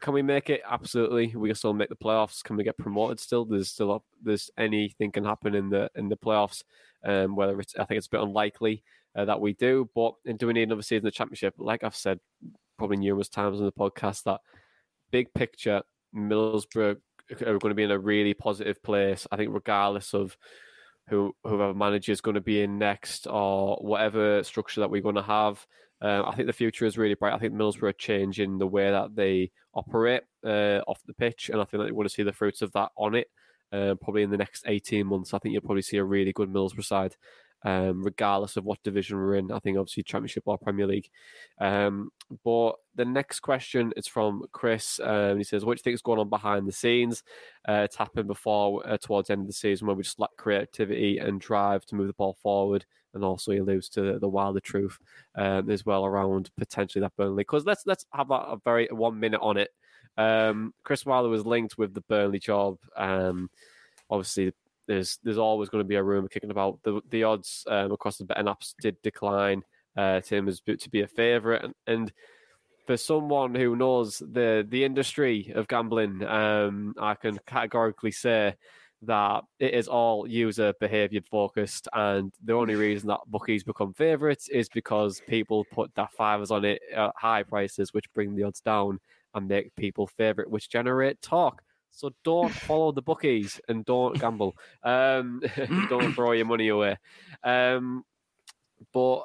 [0.01, 0.62] can we make it?
[0.68, 1.35] Absolutely.
[1.35, 2.43] We can still make the playoffs.
[2.43, 3.20] Can we get promoted?
[3.20, 6.62] Still, there's still up, there's anything can happen in the in the playoffs.
[7.05, 8.83] Um, whether it's I think it's a bit unlikely
[9.16, 11.55] uh, that we do, but do we need another season of the championship?
[11.59, 12.18] Like I've said
[12.79, 14.41] probably numerous times on the podcast, that
[15.11, 15.83] big picture,
[16.14, 16.97] Middlesbrough
[17.31, 19.27] are going to be in a really positive place.
[19.31, 20.37] I think regardless of
[21.09, 25.14] who whoever manager is going to be in next or whatever structure that we're going
[25.16, 25.66] to have.
[26.01, 27.34] Um, I think the future is really bright.
[27.34, 31.61] I think Middlesbrough are changing the way that they operate uh, off the pitch, and
[31.61, 33.28] I think that you want to see the fruits of that on it.
[33.72, 36.49] Uh, probably in the next 18 months, I think you'll probably see a really good
[36.49, 37.16] Middlesbrough side,
[37.64, 39.51] um, regardless of what division we're in.
[39.51, 41.09] I think obviously Championship or Premier League.
[41.61, 42.11] Um,
[42.45, 45.01] but the next question is from Chris.
[45.03, 47.24] Um, he says, "What do you think is going on behind the scenes?
[47.68, 50.36] Uh, it's happened before uh, towards the end of the season where we just lack
[50.36, 52.84] creativity and drive to move the ball forward."
[53.15, 54.99] And also he alludes to the wilder truth
[55.37, 57.43] um, as well around potentially that Burnley.
[57.43, 59.71] Because let's let's have a, very one minute on it.
[60.17, 62.79] Um, Chris Wilder was linked with the Burnley job.
[62.97, 63.51] Um,
[64.11, 64.53] obviously,
[64.87, 68.19] there's there's always going to be a rumor kicking about the the odds um, across
[68.19, 69.62] the betting apps did decline
[69.97, 72.12] uh, to him as to be a favourite and, and
[72.87, 78.55] for someone who knows the the industry of gambling, um, I can categorically say
[79.07, 84.48] that it is all user behavior focused, and the only reason that bookies become favourites
[84.48, 88.61] is because people put their fivers on it at high prices, which bring the odds
[88.61, 89.00] down
[89.34, 91.62] and make people favourite, which generate talk.
[91.90, 94.55] So don't follow the bookies and don't gamble.
[94.82, 95.42] Um,
[95.88, 96.96] don't throw your money away.
[97.42, 98.05] Um,
[98.92, 99.24] but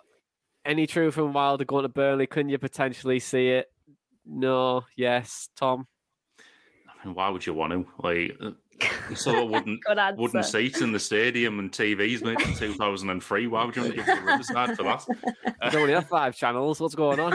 [0.66, 2.28] any truth in Wilder going to Burnley?
[2.28, 3.68] Can you potentially see it?
[4.26, 4.84] No.
[4.96, 5.50] Yes.
[5.56, 5.88] Tom.
[6.88, 7.86] I mean, why would you want to?
[8.00, 8.38] Like,
[9.16, 9.82] so wouldn't
[10.18, 13.48] wooden seats in the stadium and TVs made in 2003.
[13.48, 15.06] Why would you want to give the Riverside for that?
[15.62, 16.80] Uh, only have five channels.
[16.80, 17.34] What's going on?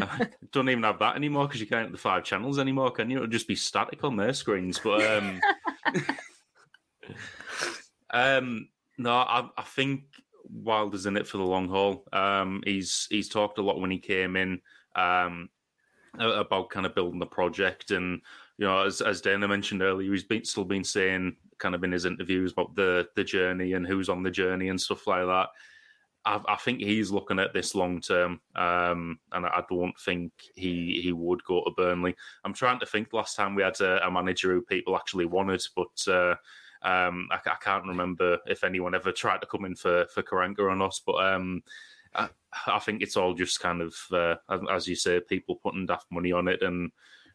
[0.00, 3.10] I don't even have that anymore because you can't have the five channels anymore, can
[3.10, 3.18] you?
[3.18, 4.78] It'll just be static on their screens.
[4.82, 5.40] But um,
[8.10, 10.04] um no, I, I think
[10.50, 12.04] Wilder's in it for the long haul.
[12.14, 14.62] Um, he's he's talked a lot when he came in
[14.94, 15.50] um,
[16.18, 18.22] about kind of building the project and
[18.58, 21.92] you know, as as Dana mentioned earlier, he's been still been saying kind of in
[21.92, 25.48] his interviews about the the journey and who's on the journey and stuff like that.
[26.24, 31.00] I, I think he's looking at this long term, um, and I don't think he
[31.02, 32.16] he would go to Burnley.
[32.44, 33.12] I'm trying to think.
[33.12, 36.34] Last time we had a, a manager who people actually wanted, but uh,
[36.82, 40.60] um, I, I, can't remember if anyone ever tried to come in for for Karanka
[40.60, 40.98] or not.
[41.06, 41.62] But um,
[42.14, 42.28] I,
[42.66, 44.36] I, think it's all just kind of uh,
[44.70, 46.90] as you say, people putting daft money on it and.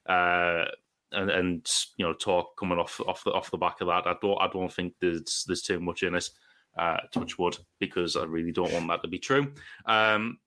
[0.08, 0.66] Uh,
[1.12, 4.08] and, and you know talk coming off off the off the back of that.
[4.08, 6.30] I don't I don't think there's there's too much in it.
[6.78, 9.52] Uh, touch wood because I really don't want that to be true.
[9.86, 10.38] Um,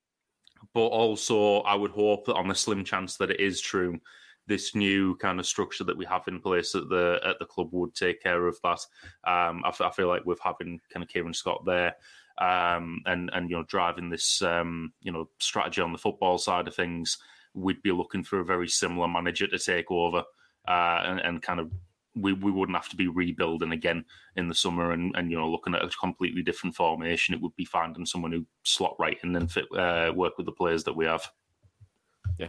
[0.73, 4.01] but also, I would hope that on the slim chance that it is true,
[4.47, 7.69] this new kind of structure that we have in place at the at the club
[7.73, 8.81] would take care of that.
[9.25, 11.97] Um, I, I feel like with having kind of Kieran Scott there
[12.39, 16.67] um, and and you know driving this um, you know strategy on the football side
[16.67, 17.19] of things,
[17.55, 20.25] we'd be looking for a very similar manager to take over
[20.67, 21.71] uh, and, and kind of
[22.17, 24.05] we, we wouldn't have to be rebuilding again
[24.37, 27.35] in the summer and, and you know looking at a completely different formation.
[27.35, 30.53] It would be finding someone who slot right in and fit uh, work with the
[30.53, 31.29] players that we have.
[32.39, 32.49] Yeah,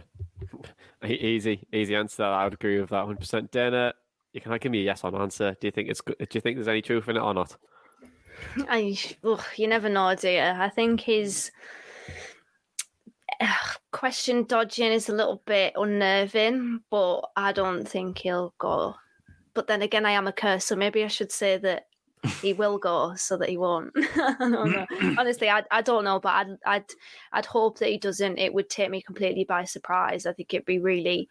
[1.04, 2.24] easy, easy answer.
[2.24, 3.18] I would agree with that 100.
[3.18, 3.94] percent Dana,
[4.32, 5.56] you can I give me a yes or no answer.
[5.60, 6.16] Do you think it's good?
[6.18, 7.56] Do you think there's any truth in it or not?
[8.68, 10.40] I, ugh, you never know, do you?
[10.40, 11.50] I think his
[13.40, 13.46] uh,
[13.92, 18.94] question dodging is a little bit unnerving, but I don't think he'll go.
[19.54, 21.86] But then again, I am a curse, so maybe I should say that
[22.42, 23.92] he will go so that he won't.
[25.18, 26.84] Honestly, I, I don't know, but I'd, I'd
[27.32, 28.38] I'd hope that he doesn't.
[28.38, 30.26] It would take me completely by surprise.
[30.26, 31.28] I think it'd be really,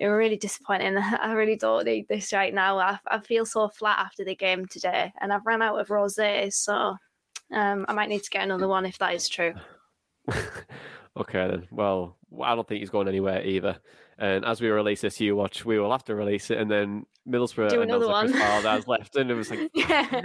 [0.00, 0.96] really disappointing.
[1.20, 2.78] I really don't need this right now.
[2.78, 6.52] I, I feel so flat after the game today, and I've run out of rosé,
[6.52, 6.96] so
[7.52, 9.54] um, I might need to get another one if that is true.
[11.18, 11.66] Okay then.
[11.70, 13.78] Well, I don't think he's going anywhere either.
[14.18, 17.06] And as we release this you watch, we will have to release it, and then
[17.28, 18.32] Middlesbrough do another one.
[18.34, 20.22] Oh, that's left, and it was like yeah,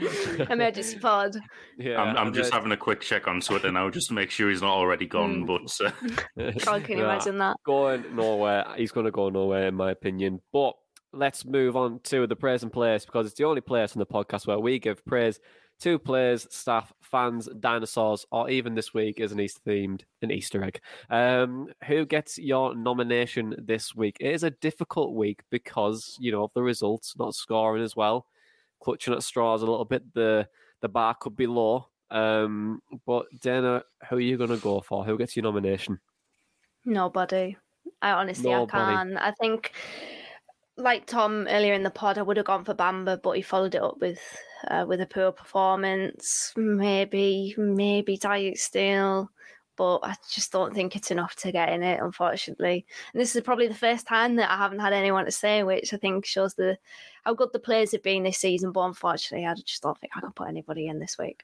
[0.50, 1.36] emergency pod.
[1.78, 4.50] Yeah, I'm, I'm just having a quick check on Twitter now just to make sure
[4.50, 5.46] he's not already gone.
[5.46, 5.48] Mm.
[5.48, 6.52] But uh...
[6.66, 8.66] God, can you yeah, imagine that going nowhere?
[8.78, 10.42] He's going to go nowhere, in my opinion.
[10.52, 10.74] But
[11.12, 14.06] let's move on to the praise and place because it's the only place in the
[14.06, 15.40] podcast where we give praise
[15.84, 20.64] Two players, staff, fans, dinosaurs, or even this week is an Easter themed an Easter
[20.64, 20.80] egg.
[21.10, 24.16] Um, who gets your nomination this week?
[24.22, 28.28] It is a difficult week because you know of the results, not scoring as well,
[28.80, 30.04] clutching at straws a little bit.
[30.14, 30.48] The
[30.80, 31.90] the bar could be low.
[32.10, 35.04] Um, but Dana, who are you going to go for?
[35.04, 36.00] Who gets your nomination?
[36.86, 37.58] Nobody.
[38.02, 38.78] I honestly Nobody.
[38.78, 39.18] I can.
[39.18, 39.74] I think
[40.78, 43.76] like Tom earlier in the pod, I would have gone for Bamba, but he followed
[43.76, 44.20] it up with
[44.68, 46.54] uh, with a poor performance.
[46.56, 49.28] Maybe, maybe Dijksteel,
[49.76, 52.86] but I just don't think it's enough to get in it, unfortunately.
[53.14, 55.94] And this is probably the first time that I haven't had anyone to say, which
[55.94, 56.78] I think shows the
[57.24, 58.72] how good the players have been this season.
[58.72, 61.44] But unfortunately, I just don't think I can put anybody in this week.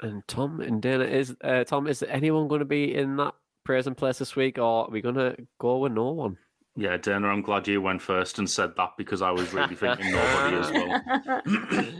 [0.00, 1.86] And Tom and Dana is uh, Tom.
[1.86, 3.34] Is anyone going to be in that
[3.64, 6.38] praise and place this week, or are we going to go with no one?
[6.76, 10.12] Yeah, Dana, I'm glad you went first and said that because I was really thinking
[10.12, 11.92] nobody as well.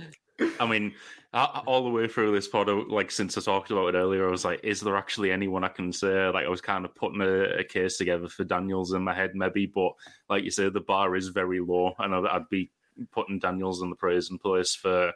[0.61, 0.95] I mean,
[1.35, 4.31] all the way through this pod, uh, like since I talked about it earlier, I
[4.31, 6.29] was like, is there actually anyone I can say?
[6.29, 9.33] Like, I was kind of putting a, a case together for Daniels in my head,
[9.35, 9.93] maybe, but
[10.29, 12.71] like you said, the bar is very low, and I'd, I'd be
[13.12, 15.12] putting Daniels in the praise and place for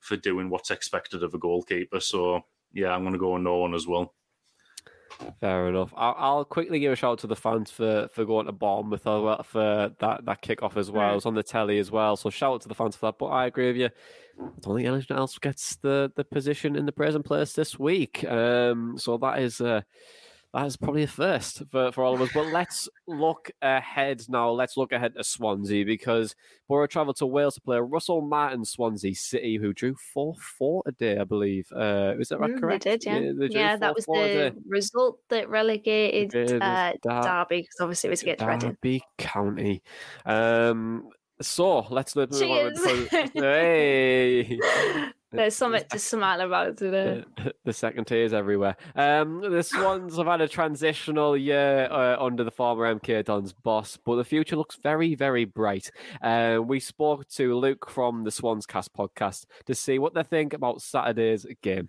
[0.00, 2.00] for doing what's expected of a goalkeeper.
[2.00, 2.42] So
[2.72, 4.14] yeah, I'm going to go on no one as well.
[5.40, 5.92] Fair enough.
[5.96, 9.02] I'll, I'll, quickly give a shout out to the fans for, for going to Bournemouth
[9.02, 11.12] for that, that kickoff as well.
[11.12, 12.16] It was on the telly as well.
[12.16, 13.18] So shout out to the fans for that.
[13.18, 13.86] But I agree with you.
[14.38, 18.24] I don't think anyone else gets the, the position in the present place this week.
[18.24, 19.82] Um, so that is uh,
[20.54, 22.30] that is probably a first for, for all of us.
[22.32, 24.50] But let's look ahead now.
[24.50, 26.34] Let's look ahead to Swansea because
[26.68, 30.92] Boro travelled to Wales to play Russell Martin Swansea City, who drew 4 4 a
[30.92, 31.70] day, I believe.
[31.72, 32.52] Uh, is that right?
[32.52, 32.84] Mm, correct?
[32.84, 33.18] They did, yeah.
[33.18, 38.44] Yeah, yeah that was the result that relegated uh, Derby because obviously it was against
[38.44, 38.70] Reading.
[38.70, 39.82] Derby County.
[40.24, 42.32] Um, so let's look.
[43.34, 44.58] Hey.
[45.36, 47.24] There's something to smile about today.
[47.64, 48.76] The second tier is everywhere.
[48.94, 53.96] Um, the Swans have had a transitional year uh, under the former MK Dons boss,
[54.04, 55.90] but the future looks very, very bright.
[56.22, 60.80] Uh, we spoke to Luke from the Swanscast podcast to see what they think about
[60.80, 61.88] Saturday's game.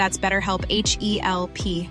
[0.00, 1.90] That's BetterHelp H E L P.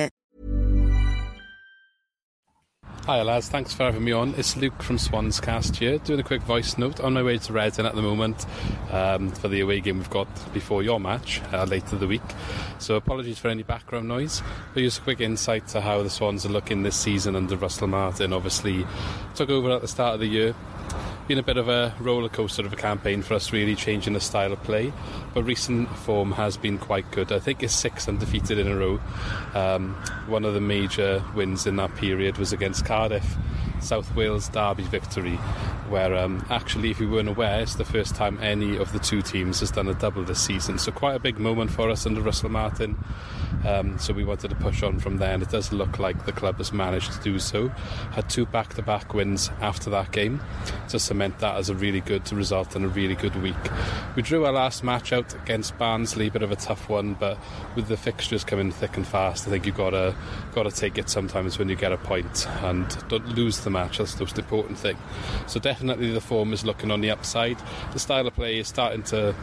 [3.07, 4.35] Hi lads, thanks for having me on.
[4.37, 7.87] It's Luke from Swanscast here, doing a quick voice note on my way to Reading
[7.87, 8.45] at the moment
[8.91, 12.21] um, for the away game we've got before your match uh, later the week.
[12.81, 14.41] So apologies for any background noise,
[14.73, 17.85] but just a quick insight to how the Swans are looking this season under Russell
[17.85, 18.33] Martin.
[18.33, 18.87] Obviously,
[19.35, 20.55] took over at the start of the year,
[21.27, 24.19] been a bit of a roller coaster of a campaign for us, really changing the
[24.19, 24.91] style of play.
[25.35, 27.31] But recent form has been quite good.
[27.31, 28.99] I think it's six undefeated in a row.
[29.53, 29.93] Um,
[30.27, 33.35] one of the major wins in that period was against Cardiff,
[33.79, 35.37] South Wales Derby victory,
[35.89, 39.21] where um, actually, if you weren't aware, it's the first time any of the two
[39.21, 40.79] teams has done a double this season.
[40.79, 42.70] So quite a big moment for us under Russell Martin.
[42.79, 46.31] Um, so we wanted to push on from there, and it does look like the
[46.31, 47.67] club has managed to do so.
[48.11, 50.41] Had two back-to-back wins after that game
[50.89, 53.55] to cement that as a really good result and a really good week.
[54.15, 57.37] We drew our last match out against Barnsley, bit of a tough one, but
[57.75, 60.15] with the fixtures coming thick and fast, I think you've got to
[60.53, 63.97] got to take it sometimes when you get a point and don't lose the match.
[63.97, 64.97] That's the most important thing.
[65.47, 67.57] So definitely the form is looking on the upside.
[67.93, 69.35] The style of play is starting to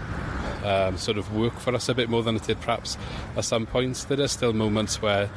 [0.65, 2.97] um, sort of work for us a bit more than it did perhaps
[3.37, 4.05] at some points.
[4.05, 5.31] There are still moments where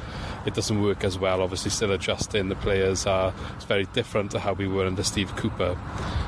[0.46, 1.42] it doesn't work as well.
[1.42, 2.48] Obviously, still adjusting.
[2.48, 5.78] The players are it's very different to how we were under Steve Cooper.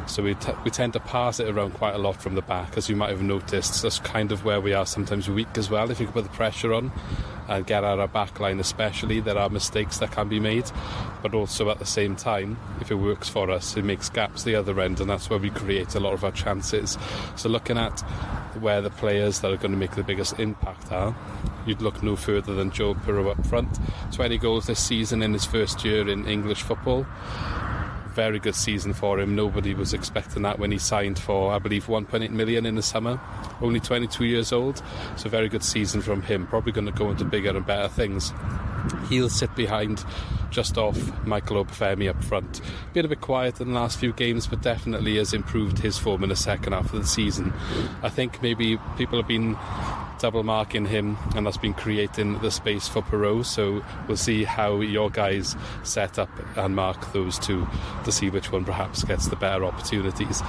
[0.06, 2.76] So we, t- we tend to pass it around quite a lot from the back,
[2.76, 3.82] as you might have noticed.
[3.82, 5.90] That's kind of where we are sometimes weak as well.
[5.90, 6.92] If you put the pressure on
[7.48, 10.70] and get out our back line, especially, there are mistakes that can be made.
[11.22, 14.54] But also at the same time, if it works for us, it makes gaps the
[14.54, 16.98] other end, and that's where we create a lot of our chances.
[17.36, 18.00] So looking at
[18.60, 21.14] where the players that are going to make the biggest impact are,
[21.66, 23.78] you'd look no further than Joe Piroe up front.
[24.12, 27.06] 20 goals this season in his first year in English football.
[28.14, 29.34] Very good season for him.
[29.34, 33.20] Nobody was expecting that when he signed for, I believe, 1.8 million in the summer.
[33.60, 34.82] Only 22 years old,
[35.16, 36.46] so very good season from him.
[36.46, 38.32] Probably going to go into bigger and better things.
[39.08, 40.04] He'll sit behind
[40.50, 40.96] just off
[41.26, 42.60] Michael Obafemi up front.
[42.92, 46.22] Been a bit quiet in the last few games, but definitely has improved his form
[46.22, 47.52] in the second half of the season.
[48.02, 49.56] I think maybe people have been
[50.20, 53.44] double marking him, and that's been creating the space for Piroe.
[53.44, 57.66] So we'll see how your guys set up and mark those two
[58.04, 60.42] to see which one perhaps gets the better opportunities.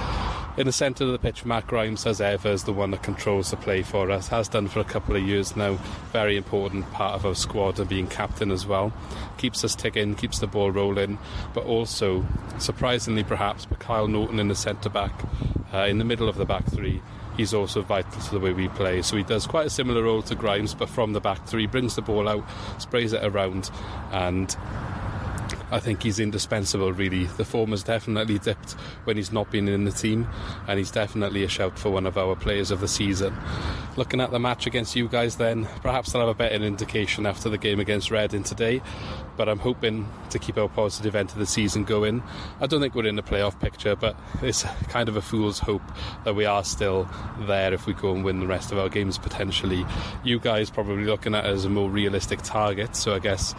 [0.56, 3.50] In the centre of the pitch, Matt Grimes, as ever, is the one that controls
[3.50, 5.74] the play for us, has done for a couple of years now.
[6.12, 8.92] Very important part of our squad and being captain as well.
[9.38, 11.18] Keeps us ticking, keeps the ball rolling,
[11.54, 12.24] but also,
[12.58, 15.12] surprisingly perhaps, but Kyle Naughton in the centre back,
[15.72, 17.02] uh, in the middle of the back three
[17.36, 19.02] he's also vital to the way we play.
[19.02, 21.94] So he does quite a similar role to Grimes, but from the back three, brings
[21.94, 22.44] the ball out,
[22.78, 23.70] sprays it around,
[24.10, 24.56] and
[25.70, 27.24] I think he's indispensable, really.
[27.24, 28.72] The form has definitely dipped
[29.04, 30.28] when he's not been in the team,
[30.68, 33.34] and he's definitely a shout for one of our players of the season.
[33.96, 37.48] Looking at the match against you guys, then, perhaps I'll have a better indication after
[37.48, 38.80] the game against Reading today,
[39.36, 42.22] but I'm hoping to keep our positive end of the season going.
[42.60, 45.82] I don't think we're in the playoff picture, but it's kind of a fool's hope
[46.24, 47.08] that we are still
[47.40, 49.84] there if we go and win the rest of our games potentially.
[50.22, 53.54] You guys probably looking at it as a more realistic target, so I guess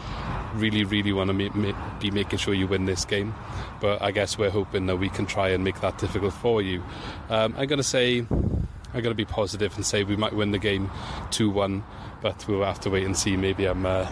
[0.56, 3.34] really, really want to make, make be making sure you win this game.
[3.82, 6.84] But I guess we're hoping that we can try and make that difficult for you.
[7.30, 10.52] Um, I'm going to say, I'm going to be positive and say we might win
[10.52, 10.90] the game
[11.32, 11.84] 2 1,
[12.22, 13.38] but we'll have to wait and see.
[13.38, 13.86] Maybe I'm.
[13.86, 14.10] Uh,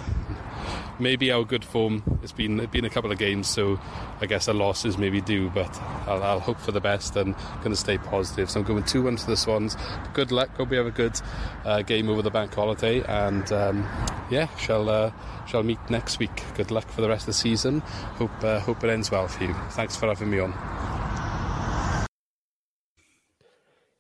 [1.00, 2.20] maybe our good form.
[2.24, 3.80] It's been it's been a couple of games, so
[4.22, 5.50] I guess a loss is maybe due.
[5.50, 8.50] But I'll, I'll hope for the best and going to stay positive.
[8.50, 9.78] So I'm going two one to the Swans.
[10.14, 10.50] Good luck.
[10.56, 11.20] Hope we have a good
[11.64, 13.88] uh, game over the bank holiday, and um,
[14.30, 15.12] yeah, shall uh,
[15.48, 16.44] shall meet next week.
[16.56, 17.80] Good luck for the rest of the season.
[18.20, 19.54] Hope uh, hope it ends well for you.
[19.72, 20.54] Thanks for having me on.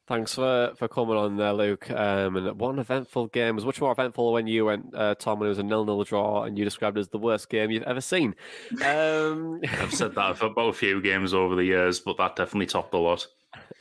[0.07, 1.89] Thanks for, for coming on there, Luke.
[1.89, 5.39] Um, and one eventful game it was much more eventful when you went, uh, Tom,
[5.39, 7.84] when it was a nil-nil draw, and you described it as the worst game you've
[7.84, 8.36] ever seen.
[8.86, 9.61] Um...
[9.63, 12.97] I've said that about a few games over the years, but that definitely topped a
[12.97, 13.26] lot.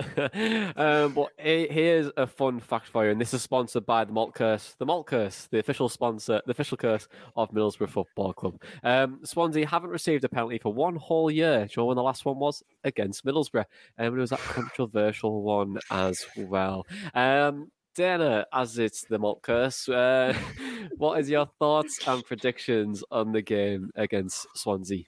[0.76, 4.34] um, but here's a fun fact for you, and this is sponsored by the Malt
[4.34, 4.74] Curse.
[4.78, 8.60] The Malt Curse, the official sponsor, the official curse of Middlesbrough Football Club.
[8.82, 11.66] Um, Swansea haven't received a penalty for one whole year.
[11.66, 12.62] Do you know when the last one was?
[12.82, 13.64] Against Middlesbrough.
[13.98, 16.86] And um, it was that controversial one as well.
[17.14, 20.36] Um, Dana, as it's the Malt Curse, uh,
[20.96, 25.04] what is your thoughts and predictions on the game against Swansea?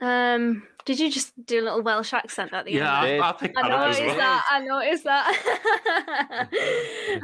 [0.00, 3.16] Um, did you just do a little Welsh accent at the yeah, end?
[3.16, 4.16] Yeah, I, I think I noticed well.
[4.16, 4.44] that.
[4.50, 6.48] I noticed that.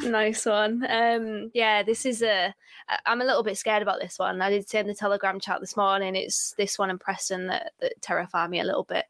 [0.11, 0.87] nice one.
[0.89, 2.55] Um, yeah, this is a.
[3.05, 4.41] I'm a little bit scared about this one.
[4.43, 6.15] I did say in the Telegram chat this morning.
[6.15, 9.07] It's this one and Preston that that terrify me a little bit.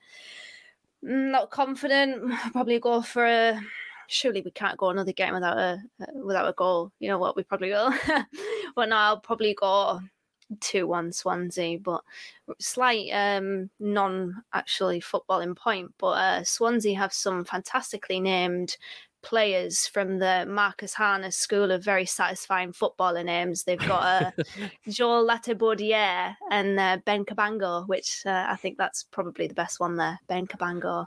[1.04, 2.32] Mm, not confident.
[2.52, 3.60] Probably go for a.
[4.08, 5.82] Surely we can't go another game without a
[6.14, 6.92] without a goal.
[7.00, 7.34] You know what?
[7.34, 7.92] We probably will.
[8.76, 10.00] but now I'll probably go
[10.60, 12.02] two one Swansea, but
[12.58, 15.92] slight um, non actually footballing point.
[15.98, 18.76] But uh, Swansea have some fantastically named
[19.22, 23.64] players from the Marcus Harness School of very satisfying footballer names.
[23.64, 24.02] They've got
[24.38, 24.42] uh,
[24.88, 29.96] Joel Latibeaudiere and uh, Ben Cabango, which uh, I think that's probably the best one
[29.96, 30.20] there.
[30.28, 31.06] Ben Cabango.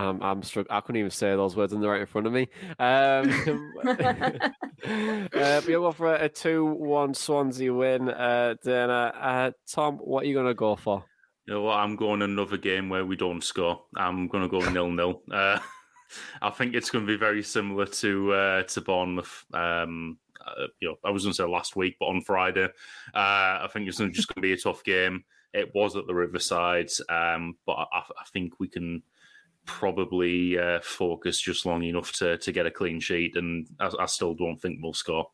[0.00, 0.66] Um, I'm struck.
[0.70, 2.48] I couldn't even say those words in the right in front of me.
[2.78, 3.74] Um,
[5.34, 8.08] uh, go for a, two-one Swansea win.
[8.08, 11.04] Uh, Dana, uh, Tom, what are you going to go for?
[11.46, 11.76] You know what?
[11.76, 13.82] I'm going another game where we don't score.
[13.94, 15.22] I'm going to go nil-nil.
[15.30, 15.58] Uh,
[16.42, 19.44] I think it's going to be very similar to uh, to Bournemouth.
[19.52, 22.68] Um, uh, you know, I was going to say last week, but on Friday, uh,
[23.14, 25.24] I think it's just going to be a tough game.
[25.52, 29.02] It was at the Riverside, um, but I, I think we can
[29.66, 34.06] probably uh, focus just long enough to to get a clean sheet, and I, I
[34.06, 35.28] still don't think we'll score.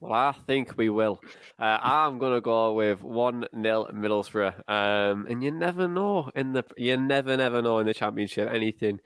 [0.00, 1.20] Well, I think we will.
[1.58, 4.68] Uh, I'm going to go with 1 0 Middlesbrough.
[4.68, 8.98] Um, and you never know in the you never never know in the championship anything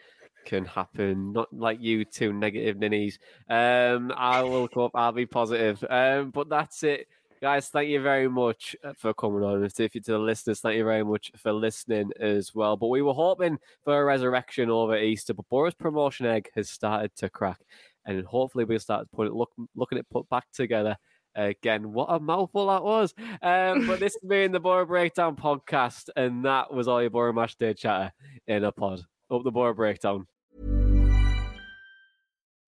[0.46, 1.32] can happen.
[1.32, 3.18] Not like you two negative ninnies.
[3.50, 4.92] Um, I will go up.
[4.94, 5.84] I'll be positive.
[5.88, 7.06] Um, but that's it
[7.40, 9.62] Guys, thank you very much uh, for coming on.
[9.62, 12.76] And if you to the listeners, thank you very much for listening as well.
[12.76, 17.14] But we were hoping for a resurrection over Easter, but Boro's promotion egg has started
[17.16, 17.60] to crack.
[18.06, 20.96] And hopefully we'll start it look looking at put back together
[21.34, 21.92] again.
[21.92, 23.14] What a mouthful that was.
[23.42, 27.32] Um, but this has been the Boro Breakdown podcast, and that was all your Boro
[27.32, 28.12] Match Day chatter
[28.46, 29.02] in a pod.
[29.30, 30.26] Up the Boro Breakdown.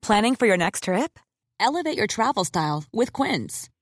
[0.02, 1.18] Planning for your next trip?
[1.58, 3.68] Elevate your travel style with Quince.